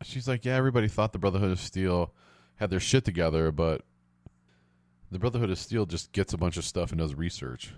[0.02, 2.14] She's like, yeah, everybody thought the Brotherhood of Steel
[2.56, 3.82] had their shit together, but
[5.14, 7.72] the Brotherhood of Steel just gets a bunch of stuff and does research.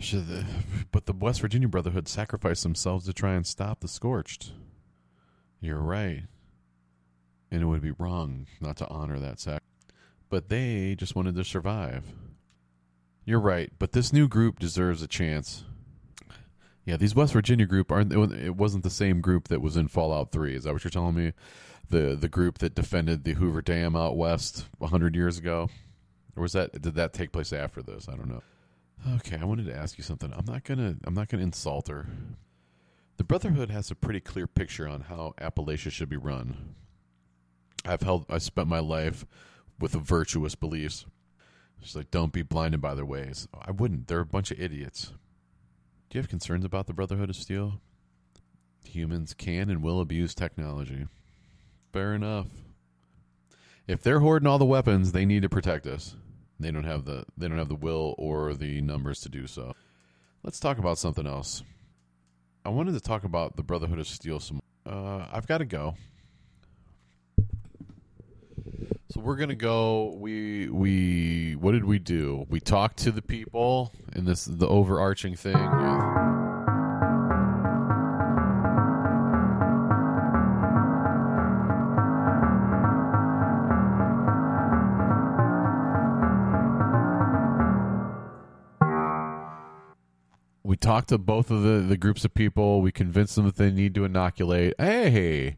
[0.00, 0.44] The,
[0.90, 4.50] but the West Virginia Brotherhood sacrificed themselves to try and stop the Scorched.
[5.60, 6.24] You're right.
[7.52, 9.62] And it would be wrong not to honor that sacrifice.
[10.28, 12.02] But they just wanted to survive.
[13.24, 15.62] You're right, but this new group deserves a chance.
[16.84, 18.12] Yeah, these West Virginia group aren't.
[18.12, 20.56] It wasn't the same group that was in Fallout Three.
[20.56, 21.32] Is that what you're telling me?
[21.90, 25.68] The the group that defended the Hoover Dam out west hundred years ago,
[26.40, 28.08] or was that did that take place after this?
[28.08, 28.42] I don't know.
[29.16, 30.32] Okay, I wanted to ask you something.
[30.32, 32.06] I'm not gonna I'm not gonna insult her.
[33.18, 36.74] The Brotherhood has a pretty clear picture on how Appalachia should be run.
[37.84, 39.26] I've held I spent my life
[39.78, 41.04] with virtuous beliefs.
[41.82, 43.46] She's like, don't be blinded by their ways.
[43.54, 44.08] I wouldn't.
[44.08, 45.12] They're a bunch of idiots.
[46.08, 47.80] Do you have concerns about the Brotherhood of Steel?
[48.84, 51.06] Humans can and will abuse technology.
[51.92, 52.46] Fair enough.
[53.86, 56.16] If they're hoarding all the weapons, they need to protect us.
[56.60, 59.74] They don't have the they don't have the will or the numbers to do so.
[60.42, 61.62] Let's talk about something else.
[62.64, 64.60] I wanted to talk about the Brotherhood of Steel some.
[64.84, 65.94] Uh, I've got to go.
[69.08, 70.14] So we're gonna go.
[70.18, 72.46] We we what did we do?
[72.48, 75.56] We talked to the people, and this the overarching thing.
[90.80, 92.80] Talked to both of the, the groups of people.
[92.80, 94.74] We convinced them that they need to inoculate.
[94.78, 95.56] Hey,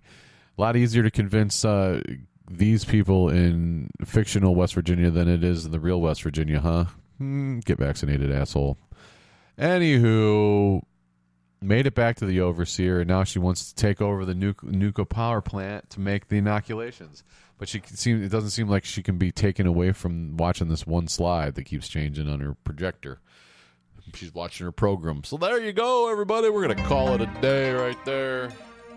[0.57, 2.03] a lot easier to convince uh,
[2.51, 6.87] these people in fictional West Virginia than it is in the real West Virginia, huh?
[7.21, 8.79] Mm, get vaccinated, asshole.
[9.59, 10.83] Anywho,
[11.61, 14.63] made it back to the overseer, and now she wants to take over the nuke,
[14.63, 17.23] nuclear power plant to make the inoculations.
[17.59, 20.87] But she seem it doesn't seem like she can be taken away from watching this
[20.87, 23.21] one slide that keeps changing on her projector.
[24.15, 25.25] She's watching her program.
[25.25, 26.49] So there you go, everybody.
[26.51, 28.51] We're gonna call it a day right there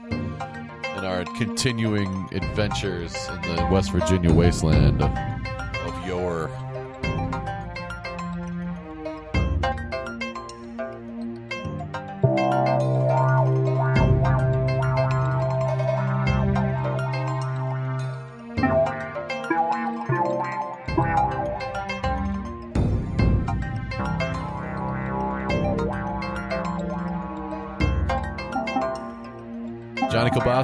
[0.09, 6.64] in our continuing adventures in the West Virginia wasteland of, of.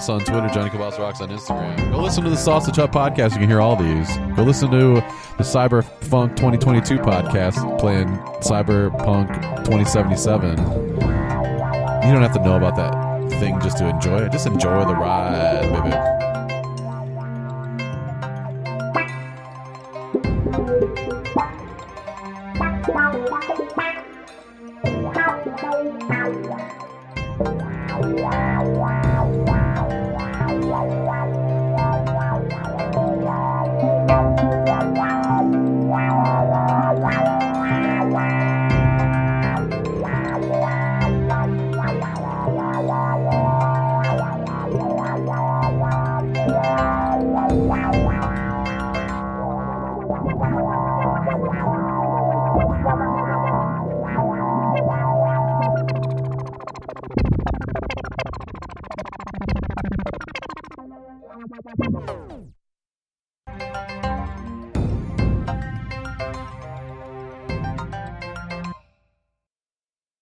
[0.10, 1.92] On Twitter, Johnny Kilbasa Rocks on Instagram.
[1.92, 3.34] Go listen to the Sausage Hut podcast.
[3.34, 4.18] You can hear all these.
[4.36, 4.96] Go listen to
[5.38, 8.08] the Cyberpunk 2022 podcast playing
[8.42, 9.28] Cyberpunk
[9.66, 10.58] 2077.
[10.58, 14.32] You don't have to know about that thing just to enjoy it.
[14.32, 16.21] Just enjoy the ride, baby.